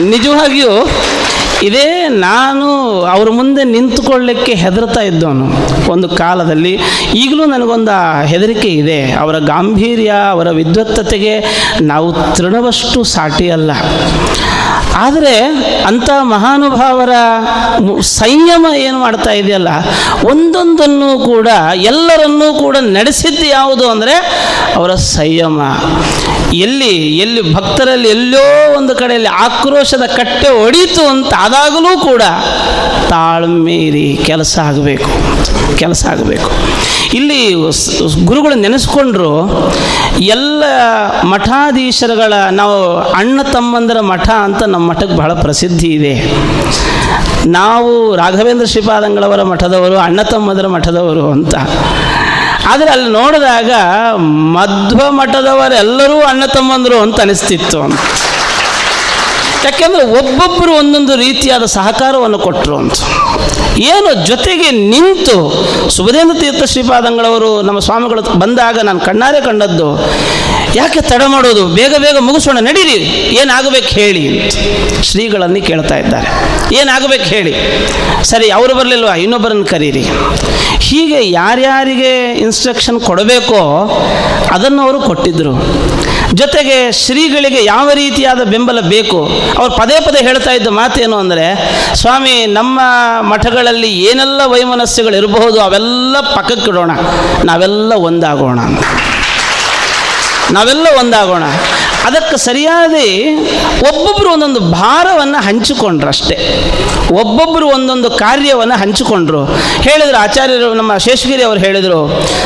[0.00, 0.88] ನಿಜವಾಗಿಯೂ
[1.62, 5.46] ಇದೇ ನಾನು ಅವ್ರ ಮುಂದೆ ನಿಂತುಕೊಳ್ಳಿಕ್ಕೆ ಹೆದರ್ತಾ ಇದ್ದವನು.
[5.92, 6.78] ಒಂದು ಕಾಲದಲ್ಲಿ
[7.14, 9.12] ಈಗಲೂ ನನಗೊಂದು ಹೆದರಿಕೆ ಇದೆ.
[9.12, 11.44] ಅವರ ಗಾಂಭೀರ್ಯ, ಅವರ ವಿದ್ವತ್ತತೆಗೆ
[11.80, 13.70] ನಾವು ತೃಣವಷ್ಟು ಸಾಟಿ ಅಲ್ಲ.
[14.94, 15.42] ಆದರೆ
[15.86, 17.10] ಅಂಥ ಮಹಾನುಭಾವರ
[18.00, 19.68] ಸಂಯಮ ಏನು ಮಾಡ್ತಾ ಇದೆಯಲ್ಲ?
[20.30, 24.14] ಒಂದೊಂದನ್ನು ಕೂಡ ಎಲ್ಲರನ್ನೂ ಕೂಡ ನಡೆಸಿದ್ದು ಯಾವುದು ಅಂದರೆ
[24.76, 25.60] ಅವರ ಸಂಯಮ.
[26.54, 28.44] ಎಲ್ಲಿ ಎಲ್ಲಿ ಭಕ್ತರಲ್ಲಿ ಎಲ್ಲೋ
[28.76, 32.22] ಒಂದು ಕಡೆಯಲ್ಲಿ ಆಕ್ರೋಶದ ಕಟ್ಟೆ ಒಡೀತು ಅಂತ ಆದಾಗಲೂ ಕೂಡ
[33.08, 35.10] ತಾಳ್ಮೇರಿ ಕೆಲಸ ಆಗಬೇಕು
[35.76, 36.50] ಕೆಲಸ ಆಗಬೇಕು.
[37.14, 37.54] ಇಲ್ಲಿ
[38.24, 39.32] ಗುರುಗಳು ನೆನೆಸ್ಕೊಂಡ್ರು,
[40.20, 40.64] ಎಲ್ಲ
[41.24, 42.76] ಮಠಾಧೀಶರುಗಳ ನಾವು
[43.12, 46.14] ಅಣ್ಣ ತಮ್ಮಂದರ ಮಠ ಅಂತ ನಮ್ಮ ಮಠಕ್ಕೆ ಬಹಳ ಪ್ರಸಿದ್ಧಿ ಇದೆ.
[47.46, 51.54] ನಾವು ರಾಘವೇಂದ್ರ ಶ್ರೀಪಾದಂಗಳವರ ಮಠದವರು, ಅಣ್ಣ ತಮ್ಮಂದರ ಮಠದವರು ಅಂತ.
[52.70, 53.70] ಆದರೆ ಅಲ್ಲಿ ನೋಡಿದಾಗ
[54.30, 57.98] ಮಧ್ವ ಮಠದವರೆಲ್ಲರೂ ಅಣ್ಣ ತಮ್ಮಂದರು ಅಂತ ಅನಿಸ್ತಿತ್ತು ಅಂತ.
[59.64, 62.92] ಯಾಕೆಂದರೆ ಒಬ್ಬೊಬ್ಬರು ಒಂದೊಂದು ರೀತಿಯಾದ ಸಹಕಾರವನ್ನು ಕೊಟ್ಟರು ಅಂತ.
[63.78, 65.36] ಏನು ಜೊತೆಗೆ ನಿಂತು
[65.88, 69.88] ಸುಬದೇಂದ್ರ ತೀರ್ಥ ಶ್ರೀಪಾದಂಗಳವರು ನಮ್ಮ ಸ್ವಾಮಿಗಳು ಬಂದಾಗ ನಾನು ಕಣ್ಣಾರೆ ಕಂಡದ್ದು
[70.74, 71.68] ಯಾಕೆ ತಡ ಮಾಡೋದು?
[71.68, 72.98] ಬೇಗ ಬೇಗ ಮುಗಿಸೋಣ, ನಡೀರಿ.
[73.40, 74.22] ಏನಾಗಬೇಕು ಹೇಳಿ
[75.02, 76.28] ಶ್ರೀಗಳನ್ನು ಕೇಳ್ತಾ ಇದ್ದಾರೆ.
[76.74, 77.52] ಏನಾಗಬೇಕು ಹೇಳಿ?
[78.24, 79.14] ಸರಿ, ಅವರು ಬರಲಿಲ್ವಾ?
[79.14, 80.04] ಇನ್ನೊಬ್ಬರನ್ನು ಕರೀರಿ.
[80.80, 83.60] ಹೀಗೆ ಯಾರ್ಯಾರಿಗೆ ಇನ್ಸ್ಟ್ರಕ್ಷನ್ ಕೊಡಬೇಕೋ
[84.50, 85.54] ಅದನ್ನು ಅವರು ಕೊಟ್ಟಿದ್ದರು
[86.34, 89.18] ಜೊತೆಗೆ ಶ್ರೀಗಳಿಗೆ ಯಾವ ರೀತಿಯಾದ ಬೆಂಬಲ ಬೇಕು?
[89.58, 91.46] ಅವ್ರು ಪದೇ ಪದೇ ಹೇಳ್ತಾ ಇದ್ದ ಮಾತೇನು ಅಂದರೆ,
[91.94, 92.80] ಸ್ವಾಮಿ, ನಮ್ಮ
[93.20, 96.90] ಮಠಗಳಲ್ಲಿ ಏನೆಲ್ಲ ವೈಮನಸ್ಸುಗಳಿರಬಹುದು, ಅವೆಲ್ಲ ಪಕ್ಕಕ್ಕಿಡೋಣ.
[97.44, 98.60] ನಾವೆಲ್ಲ ಒಂದಾಗೋಣ
[100.52, 101.44] ನಾವೆಲ್ಲ ಒಂದಾಗೋಣ.
[102.04, 102.94] ಅದಕ್ಕೆ ಸರಿಯಾದ
[103.88, 106.36] ಒಬ್ಬೊಬ್ಬರು ಒಂದೊಂದು ಭಾರವನ್ನು ಹಂಚಿಕೊಂಡ್ರು ಅಷ್ಟೇ
[107.20, 109.40] ಒಬ್ಬೊಬ್ಬರು ಒಂದೊಂದು ಕಾರ್ಯವನ್ನು ಹಂಚಿಕೊಂಡ್ರು.
[109.82, 112.00] ಹೇಳಿದರು, ಆಚಾರ್ಯರು ನಮ್ಮ ಶೇಷಗಿರಿ ಅವರು ಹೇಳಿದರು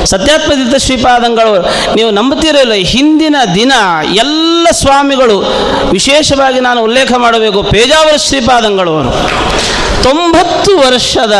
[0.04, 1.54] ಸತ್ಯಾತ್ಮದಿತ ಶ್ರೀಪಾದಂಗಳು,
[1.96, 3.72] ನೀವು ನಂಬುತ್ತೀರಲ್ಲ ಹಿಂದಿನ ದಿನ
[4.24, 5.38] ಎಲ್ಲ ಸ್ವಾಮಿಗಳು,
[5.92, 9.12] ವಿಶೇಷವಾಗಿ ನಾನು ಉಲ್ಲೇಖ ಮಾಡಬೇಕು, ಪೇಜಾವರ ಶ್ರೀಪಾದಂಗಳು ಅವರು.
[10.02, 11.36] ತೊಂಬತ್ತು ವರ್ಷದ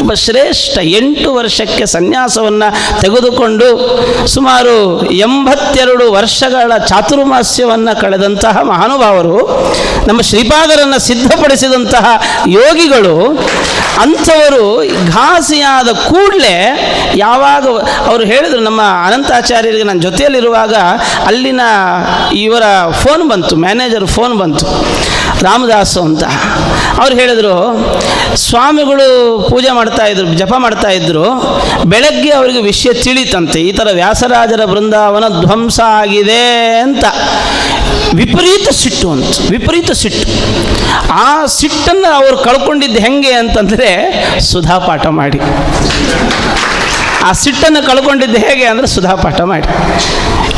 [0.00, 3.68] ಒಬ್ಬ ಶ್ರೇಷ್ಠ ಎಂಟು ವರ್ಷಕ್ಕೆ ಸನ್ಯಾಸವನ್ನು ತೆಗೆದುಕೊಂಡು
[4.26, 6.72] ಸುಮಾರು ಎಂಬತ್ತೆರಡು ವರ್ಷಗಳ
[7.22, 9.36] ಚಾತುರ್ಮಾಸ್ಯವನ್ನು ಕಳೆದಂತಹ ಮಹಾನುಭಾವರು,
[10.08, 12.06] ನಮ್ಮ ಶ್ರೀಪಾದರನ್ನು ಸಿದ್ಧಪಡಿಸಿದಂತಹ
[12.46, 13.14] ಯೋಗಿಗಳು,
[14.00, 14.64] ಅಂಥವರು
[15.12, 16.56] ಘಾಸಿಯಾದ ಕೂಡಲೇ
[17.16, 17.64] ಯಾವಾಗ
[18.10, 20.74] ಅವರು ಹೇಳಿದರು, ನಮ್ಮ ಅನಂತಾಚಾರ್ಯರಿಗೆ ನನ್ನ ಜೊತೆಯಲ್ಲಿರುವಾಗ
[21.26, 21.60] ಅಲ್ಲಿನ
[22.46, 22.64] ಇವರ
[23.02, 24.66] ಫೋನ್ ಬಂತು ಮ್ಯಾನೇಜರ್ ಫೋನ್ ಬಂತು.
[25.42, 26.24] ರಾಮದಾಸು ಅಂತ.
[27.00, 27.54] ಅವ್ರು ಹೇಳಿದರು,
[28.36, 29.06] ಸ್ವಾಮಿಗಳು
[29.50, 31.24] ಪೂಜೆ ಮಾಡ್ತಾ ಇದ್ರು, ಜಪ ಮಾಡ್ತಾ ಇದ್ರು,
[31.84, 36.42] ಬೆಳಗ್ಗೆ ಅವರಿಗೆ ವಿಷಯ ತಿಳಿತಂತೆ, ಈ ಥರ ವ್ಯಾಸರಾಜರ ಬೃಂದಾವನ ಧ್ವಂಸ ಆಗಿದೆ
[36.80, 37.04] ಅಂತ.
[38.14, 40.28] ವಿಪರೀತ ಸಿಟ್ಟು ಅಂತ, ವಿಪರೀತ ಸಿಟ್ಟು.
[41.12, 43.90] ಆ ಸಿಟ್ಟನ್ನು ಅವರು ಕಳ್ಕೊಂಡಿದ್ದು ಹೆಂಗೆ ಅಂತಂದರೆ
[44.40, 45.40] ಸುಧಾ ಪಾಠ ಮಾಡಿ.
[47.28, 49.68] ಆ ಸಿಟ್ಟನ್ನು ಕಳ್ಕೊಂಡಿದ್ದು ಹೇಗೆ ಅಂದರೆ ಸುಧಾಪಾಠ ಮಾಡಿ.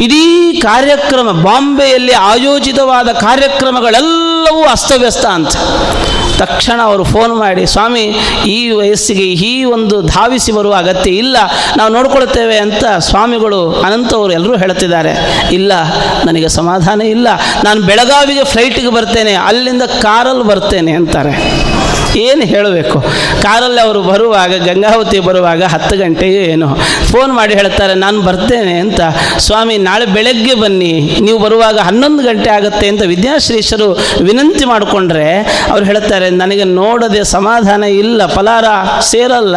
[0.05, 0.25] ಇಡೀ
[0.61, 5.55] ಕಾರ್ಯಕ್ರಮ ಬಾಂಬೆಯಲ್ಲಿ ಆಯೋಜಿತವಾದ ಕಾರ್ಯಕ್ರಮಗಳೆಲ್ಲವೂ ಅಸ್ತವ್ಯಸ್ತ ಅಂತ.
[6.39, 8.05] ತಕ್ಷಣ ಅವರು ಫೋನ್ ಮಾಡಿ, ಸ್ವಾಮಿ,
[8.47, 11.37] ಈ ವಯಸ್ಸಿಗೆ ಈ ಒಂದು ಧಾವಿಸಿ ಬರುವ ಅಗತ್ಯ ಇಲ್ಲ.
[11.77, 15.13] ನಾವು ನೋಡ್ಕೊಳ್ತೇವೆ ಅಂತ ಸ್ವಾಮಿಗಳು ಅನಂತವರು ಎಲ್ಲರೂ ಹೇಳ್ತಿದ್ದಾರೆ.
[15.53, 15.73] ಇಲ್ಲ,
[16.25, 17.29] ನನಗೆ ಸಮಾಧಾನ ಇಲ್ಲ.
[17.65, 19.35] ನಾನು ಬೆಳಗಾವಿಗೆ ಫ್ಲೈಟಿಗೆ ಬರ್ತೇನೆ.
[19.35, 21.35] ಅಲ್ಲಿಂದ ಕಾರಲ್ಲಿ ಬರ್ತೇನೆ ಅಂತಾರೆ.
[22.21, 22.99] ಏನು ಹೇಳಬೇಕು?
[23.43, 26.69] ಕಾರಲ್ಲಿ ಅವರು ಬರುವಾಗ ಗಂಗಾವತಿ ಬರುವಾಗ ಹತ್ತು ಗಂಟೆಗೆ ಏನು.
[27.15, 29.01] ಫೋನ್ ಮಾಡಿ ಹೇಳ್ತಾರೆ, ನಾನು ಬರ್ತೇನೆ ಅಂತ.
[29.47, 30.93] ಸ್ವಾಮಿ, ನಾಳೆ ಬೆಳಗ್ಗೆ ಬನ್ನಿ.
[31.27, 33.89] ನೀವು ಬರುವಾಗ ಹನ್ನೊಂದು ಗಂಟೆ ಆಗುತ್ತೆ ಅಂತ ವಿದ್ಯಾಶ್ರೀಶರು
[34.29, 35.29] ವಿನಂತಿ ಮಾಡಿಕೊಂಡ್ರೆ
[35.73, 38.67] ಅವ್ರು ಹೇಳ್ತಾರೆ, ನನಗೆ ನೋಡದೆ ಸಮಾಧಾನ ಇಲ್ಲ, ಫಲಾರ
[39.11, 39.57] ಸೇರಲ್ಲ.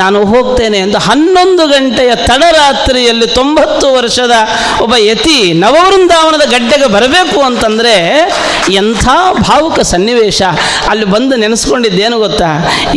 [0.00, 4.34] ನಾನು ಹೋಗ್ತೇನೆ ಅಂತ ಹನ್ನೊಂದು ಗಂಟೆಯ ತಡರಾತ್ರಿಯಲ್ಲಿ ತೊಂಬತ್ತು ವರ್ಷದ
[4.84, 7.94] ಒಬ್ಬ ಯತಿ ನವವೃಂದಾವನದ ಗಡ್ಡೆಗೆ ಬರಬೇಕು ಅಂತಂದರೆ
[8.80, 9.04] ಎಂಥ
[9.48, 10.40] ಭಾವುಕ ಸನ್ನಿವೇಶ.
[10.90, 12.50] ಅಲ್ಲಿ ಬಂದು ನೆನೆಸ್ಕೊಂಡಿದ್ದೇನು ಗೊತ್ತಾ?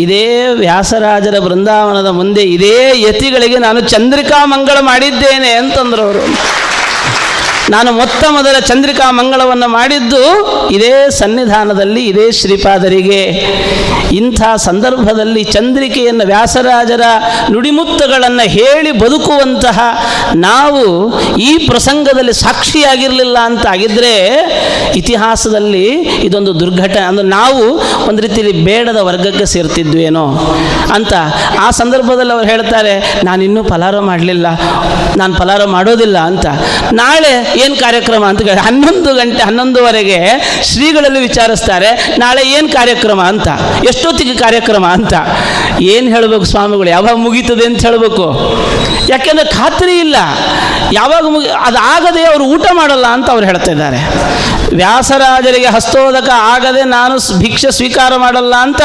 [0.04, 0.26] ಇದೇ
[0.64, 2.78] ವ್ಯಾಸರಾಜರ ಬೃಂದಾವನದ ಮುಂದೆ ಇದೇ
[3.08, 6.24] ಯತಿಗಳಿಗೆ ನಾನು ಚಂದ್ರಿಕಾ ಮಂಗಳ ಮಾಡಿದ್ದೇನೆ ಅಂತಂದ್ರು ಅವರು
[7.69, 10.24] ನಾನು ಮೊತ್ತ ಮೊದಲ ಚಂದ್ರಿಕಾ ಮಂಗಳವನ್ನು ಮಾಡಿದ್ದು
[10.72, 13.22] ಇದೇ ಸನ್ನಿಧಾನದಲ್ಲಿ, ಇದೇ ಶ್ರೀಪಾದರಿಗೆ.
[14.19, 17.06] ಇಂಥ ಸಂದರ್ಭದಲ್ಲಿ ಚಂದ್ರಿಕೆಯನ್ನು ವ್ಯಾಸರಾಜರ
[17.54, 19.80] ನುಡಿಮುತ್ತಗಳನ್ನು ಹೇಳಿ ಬದುಕುವಂತಹ
[20.47, 20.84] ನಾವು
[21.49, 24.13] ಈ ಪ್ರಸಂಗದಲ್ಲಿ ಸಾಕ್ಷಿಯಾಗಿರಲಿಲ್ಲ ಅಂತ ಆಗಿದ್ದರೆ
[25.02, 25.86] ಇತಿಹಾಸದಲ್ಲಿ
[26.28, 27.63] ಇದೊಂದು ದುರ್ಘಟನೆ, ಅಂದರೆ ನಾವು
[28.10, 30.26] ಒಂದು ರೀತಿಯಲ್ಲಿ ಬೇಡದ ವರ್ಗಕ್ಕೆ ಸೇರ್ತಿದ್ವೇನೋ
[30.97, 31.13] ಅಂತ
[31.65, 32.93] ಆ ಸಂದರ್ಭದಲ್ಲಿ ಅವ್ರು ಹೇಳ್ತಾರೆ,
[33.30, 34.47] ನಾನಿನ್ನೂ ಫಲಾರ ಮಾಡಲಿಲ್ಲ,
[35.21, 36.45] ನಾನು ಫಲಾರ ಮಾಡೋದಿಲ್ಲ ಅಂತ.
[37.02, 40.19] ನಾಳೆ ಏನು ಕಾರ್ಯಕ್ರಮ ಅಂತ ಕೇಳಿ, ಹನ್ನೊಂದು ಗಂಟೆ, ಹನ್ನೊಂದುವರೆಗೆ
[40.71, 41.89] ಶ್ರೀಗಳಲ್ಲಿ ವಿಚಾರಿಸ್ತಾರೆ,
[42.23, 43.47] ನಾಳೆ ಏನು ಕಾರ್ಯಕ್ರಮ ಅಂತ.
[44.04, 45.13] ಎಷ್ಟೊತ್ತಿಗೆ ಕಾರ್ಯಕ್ರಮ ಅಂತ
[45.82, 46.89] ಏನು ಹೇಳಬೇಕು ಸ್ವಾಮಿಗಳು?
[46.89, 48.26] ಯಾವಾಗ ಮುಗೀತದೆ ಅಂತ ಹೇಳಬೇಕು.
[49.10, 50.16] ಯಾಕೆಂದರೆ ಖಾತ್ರಿ ಇಲ್ಲ.
[50.94, 54.00] ಯಾವಾಗ ಮುಗಿ ಅದು ಆಗದೆ ಅವರು ಊಟ ಮಾಡಲ್ಲ ಅಂತ ಅವ್ರು ಹೇಳ್ತಾ ಇದ್ದಾರೆ.
[54.76, 58.82] ವ್ಯಾಸರಾಜರಿಗೆ ಹಸ್ತೋದಕ ಆಗದೆ ನಾನು ಭಿಕ್ಷೆ ಸ್ವೀಕಾರ ಮಾಡಲ್ಲ ಅಂತ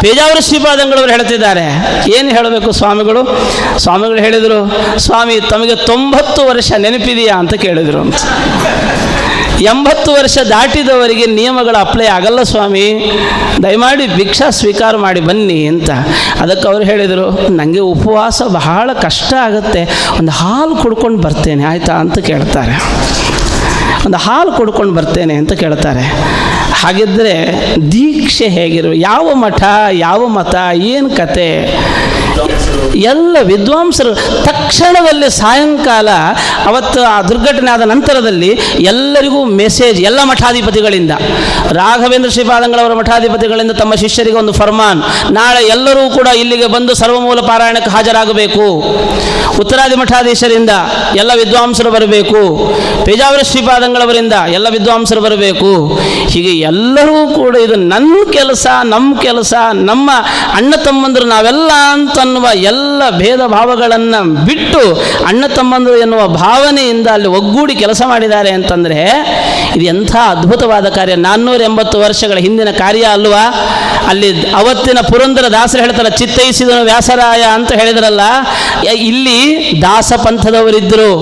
[0.00, 1.66] ಪೇಜಾವರ ಶ್ರೀಪಾದಂಗಳವರು ಹೇಳ್ತಿದ್ದಾರೆ
[2.16, 3.22] ಏನು ಹೇಳಬೇಕು ಸ್ವಾಮಿಗಳು?
[3.78, 4.58] ಸ್ವಾಮಿಗಳು ಹೇಳಿದರು,
[4.98, 7.34] ಸ್ವಾಮಿ, ತಮಗೆ ತೊಂಬತ್ತು ವರ್ಷ ನೆನಪಿದೆಯಾ?
[7.38, 8.14] ಅಂತ ಕೇಳಿದರು ಅಂತ.
[9.60, 13.12] ಎಂಬತ್ತು ವರ್ಷ ದಾಟಿದವರಿಗೆ ನಿಯಮಗಳು ಅಪ್ಲೈ ಆಗಲ್ಲ ಸ್ವಾಮಿ.
[13.62, 15.90] ದಯಮಾಡಿ ಭಿಕ್ಷಾ ಸ್ವೀಕಾರ ಮಾಡಿ ಬನ್ನಿ ಅಂತ.
[16.40, 20.06] ಅದಕ್ಕೆ ಅವರು ಹೇಳಿದರು ನನಗೆ ಉಪವಾಸ ಬಹಳ ಕಷ್ಟ ಆಗುತ್ತೆ.
[20.18, 21.64] ಒಂದು ಹಾಲು ಕುಡ್ಕೊಂಡು ಬರ್ತೇನೆ.
[21.64, 22.72] ಆಯಿತಾ ಅಂತ ಕೇಳ್ತಾರೆ.
[24.06, 26.02] ಒಂದು ಹಾಲು ಕುಡ್ಕೊಂಡು ಬರ್ತೇನೆ ಅಂತ ಕೇಳ್ತಾರೆ.
[26.72, 28.94] ಹಾಗಿದ್ದರೆ ದೀಕ್ಷೆ ಹೇಗಿರು?
[28.94, 29.62] ಯಾವ ಮಠ,
[29.92, 31.78] ಯಾವ ಮತ, ಏನು ಕತೆ?
[32.94, 36.08] ಎಲ್ಲ ವಿದ್ವಾಂಸರು ತಕ್ಷಣದಲ್ಲಿ ಸಾಯಂಕಾಲ
[36.66, 38.50] ಅವತ್ತು ಆ ದುರ್ಘಟನೆ ಆದ ನಂತರದಲ್ಲಿ
[38.80, 41.10] ಎಲ್ಲರಿಗೂ ಮೆಸೇಜ್, ಎಲ್ಲ ಮಠಾಧಿಪತಿಗಳಿಂದ.
[41.72, 48.66] ರಾಘವೇಂದ್ರ ಶ್ರೀಪಾದಂಗಳವರ ಮಠಾಧಿಪತಿಗಳಿಂದ ತಮ್ಮ ಶಿಷ್ಯರಿಗೆ ಒಂದು ಫರ್ಮಾನ್, ನಾಳೆ ಎಲ್ಲರೂ ಕೂಡ ಇಲ್ಲಿಗೆ ಬಂದು ಸರ್ವಮೂಲ ಪಾರಾಯಣಕ್ಕೆ ಹಾಜರಾಗಬೇಕು.
[49.60, 50.70] ಉತ್ತರಾದಿ ಮಠಾಧೀಶರಿಂದ
[51.16, 52.40] ಎಲ್ಲ ವಿದ್ವಾಂಸರು ಬರಬೇಕು.
[53.04, 56.00] ಪೇಜಾವರ ಶ್ರೀಪಾದಂಗಳವರಿಂದ ಎಲ್ಲ ವಿದ್ವಾಂಸರು ಬರಬೇಕು.
[56.28, 60.10] ಹೀಗೆ ಎಲ್ಲರೂ ಕೂಡ ಇದು ನನ್ನ ಕೆಲಸ, ನಮ್ಮ ಕೆಲಸ, ನಮ್ಮ
[60.52, 62.81] ಅಣ್ಣ ತಮ್ಮಂದರು ನಾವೆಲ್ಲ ಅಂತನ್ನುವ ಎಲ್ಲ
[63.18, 64.82] ಭೇದ ಭಾವಗಳನ್ನು ಬಿಟ್ಟು
[65.26, 68.98] ಅಣ್ಣ ತಮ್ಮಂದರು ಎನ್ನುವ ಭಾವನೆಯಿಂದ ಅಲ್ಲಿ ಒಗ್ಗೂಡಿ ಕೆಲಸ ಮಾಡಿದ್ದಾರೆ ಅಂತಂದರೆ
[69.76, 71.14] ಇದು ಎಂಥ ಅದ್ಭುತವಾದ ಕಾರ್ಯ.
[71.14, 73.44] ನಾನ್ನೂರ ಎಂಬತ್ತು ವರ್ಷಗಳ ಹಿಂದಿನ ಕಾರ್ಯ ಅಲ್ವಾ?
[74.08, 78.20] ಅಲ್ಲಿ ಅವತ್ತಿನ ಪುರಂದರ ದಾಸರು ಹೇಳ್ತಾರೆ, ಚಿತ್ತೈಸಿದನು ವ್ಯಾಸರಾಯ ಅಂತ ಹೇಳಿದ್ರಲ್ಲ
[78.92, 79.38] ಇಲ್ಲಿ
[79.82, 81.12] ದಾಸ ಪಂಥದವರಿದ್ದರು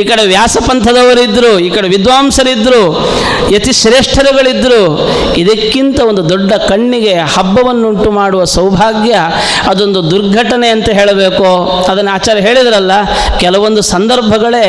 [0.00, 2.82] ಈ ಕಡೆ ವ್ಯಾಸ ಪಂಥದವರಿದ್ದರು ಈ ಕಡೆ ವಿದ್ವಾಂಸರಿದ್ದರು
[3.54, 4.82] ಯತಿ ಶ್ರೇಷ್ಠರುಗಳಿದ್ದರು
[5.42, 9.14] ಇದಕ್ಕಿಂತ ಒಂದು ದೊಡ್ಡ ಕಣ್ಣಿಗೆ ಹಬ್ಬವನ್ನುಂಟು ಮಾಡುವ ಸೌಭಾಗ್ಯ
[9.70, 11.48] ಅದೊಂದು ದುರ್ಘಟನೆ ಅಂತ ಹೇಳಬೇಕು.
[11.90, 12.92] ಅದನ್ನು ಆಚಾರ್ಯ ಹೇಳಿದ್ರಲ್ಲ,
[13.42, 14.66] ಕೆಲವೊಂದು ಸಂದರ್ಭಗಳೇ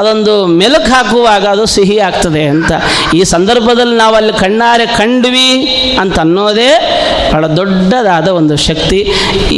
[0.00, 2.72] ಅದೊಂದು ಮೆಲುಕು ಹಾಕುವಾಗ ಅದು ಸಿಹಿ ಆಗ್ತದೆ ಅಂತ.
[3.18, 5.48] ಈ ಸಂದರ್ಭದಲ್ಲಿ ನಾವು ಅಲ್ಲಿ ಕಣ್ಣಾರೆ ಕಂಡ್ವಿ
[6.02, 6.70] ಅಂತ ಅನ್ನೋದೇ
[7.32, 8.98] ಬಹಳ ದೊಡ್ಡದಾದ ಒಂದು ಶಕ್ತಿ.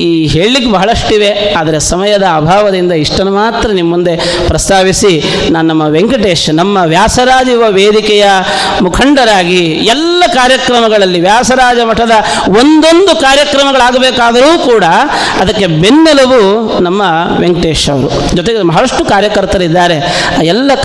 [0.02, 4.14] ಈ ಹೇಳಲಿಕ್ಕೆ ಬಹಳಷ್ಟಿವೆ, ಆದರೆ ಸಮಯದ ಅಭಾವದಿಂದ ಇಷ್ಟನ್ನು ಮಾತ್ರ ನಿಮ್ಮ ಮುಂದೆ
[4.48, 4.94] ಪ್ರಸ್ತಾವಿಸಿ.
[5.50, 8.26] ನಾನು ನಮ್ಮ ವೆಂಕಟೇಶ್, ನಮ್ಮ ವ್ಯಾಸರಾಜ ಯುವ ವೇದಿಕೆಯ
[8.82, 9.60] ಮುಖಂಡರಾಗಿ
[9.94, 12.10] ಎಲ್ಲ ಕಾರ್ಯಕ್ರಮಗಳಲ್ಲಿ ವ್ಯಾಸರಾಜ ಮಠದ
[12.48, 14.84] ಒಂದೊಂದು ಕಾರ್ಯಕ್ರಮಗಳಾಗಬೇಕಾದರೂ ಕೂಡ
[15.40, 16.40] ಅದಕ್ಕೆ ಬೆನ್ನೆಲುಬು
[16.80, 17.02] ನಮ್ಮ
[17.38, 18.36] ವೆಂಕಟೇಶ್ ಅವರು.
[18.36, 19.98] ಜೊತೆಗೆ ಬಹಳಷ್ಟು ಕಾರ್ಯಕರ್ತರಿದ್ದಾರೆ.
[20.38, 20.70] ಆ ಎಲ್ಲ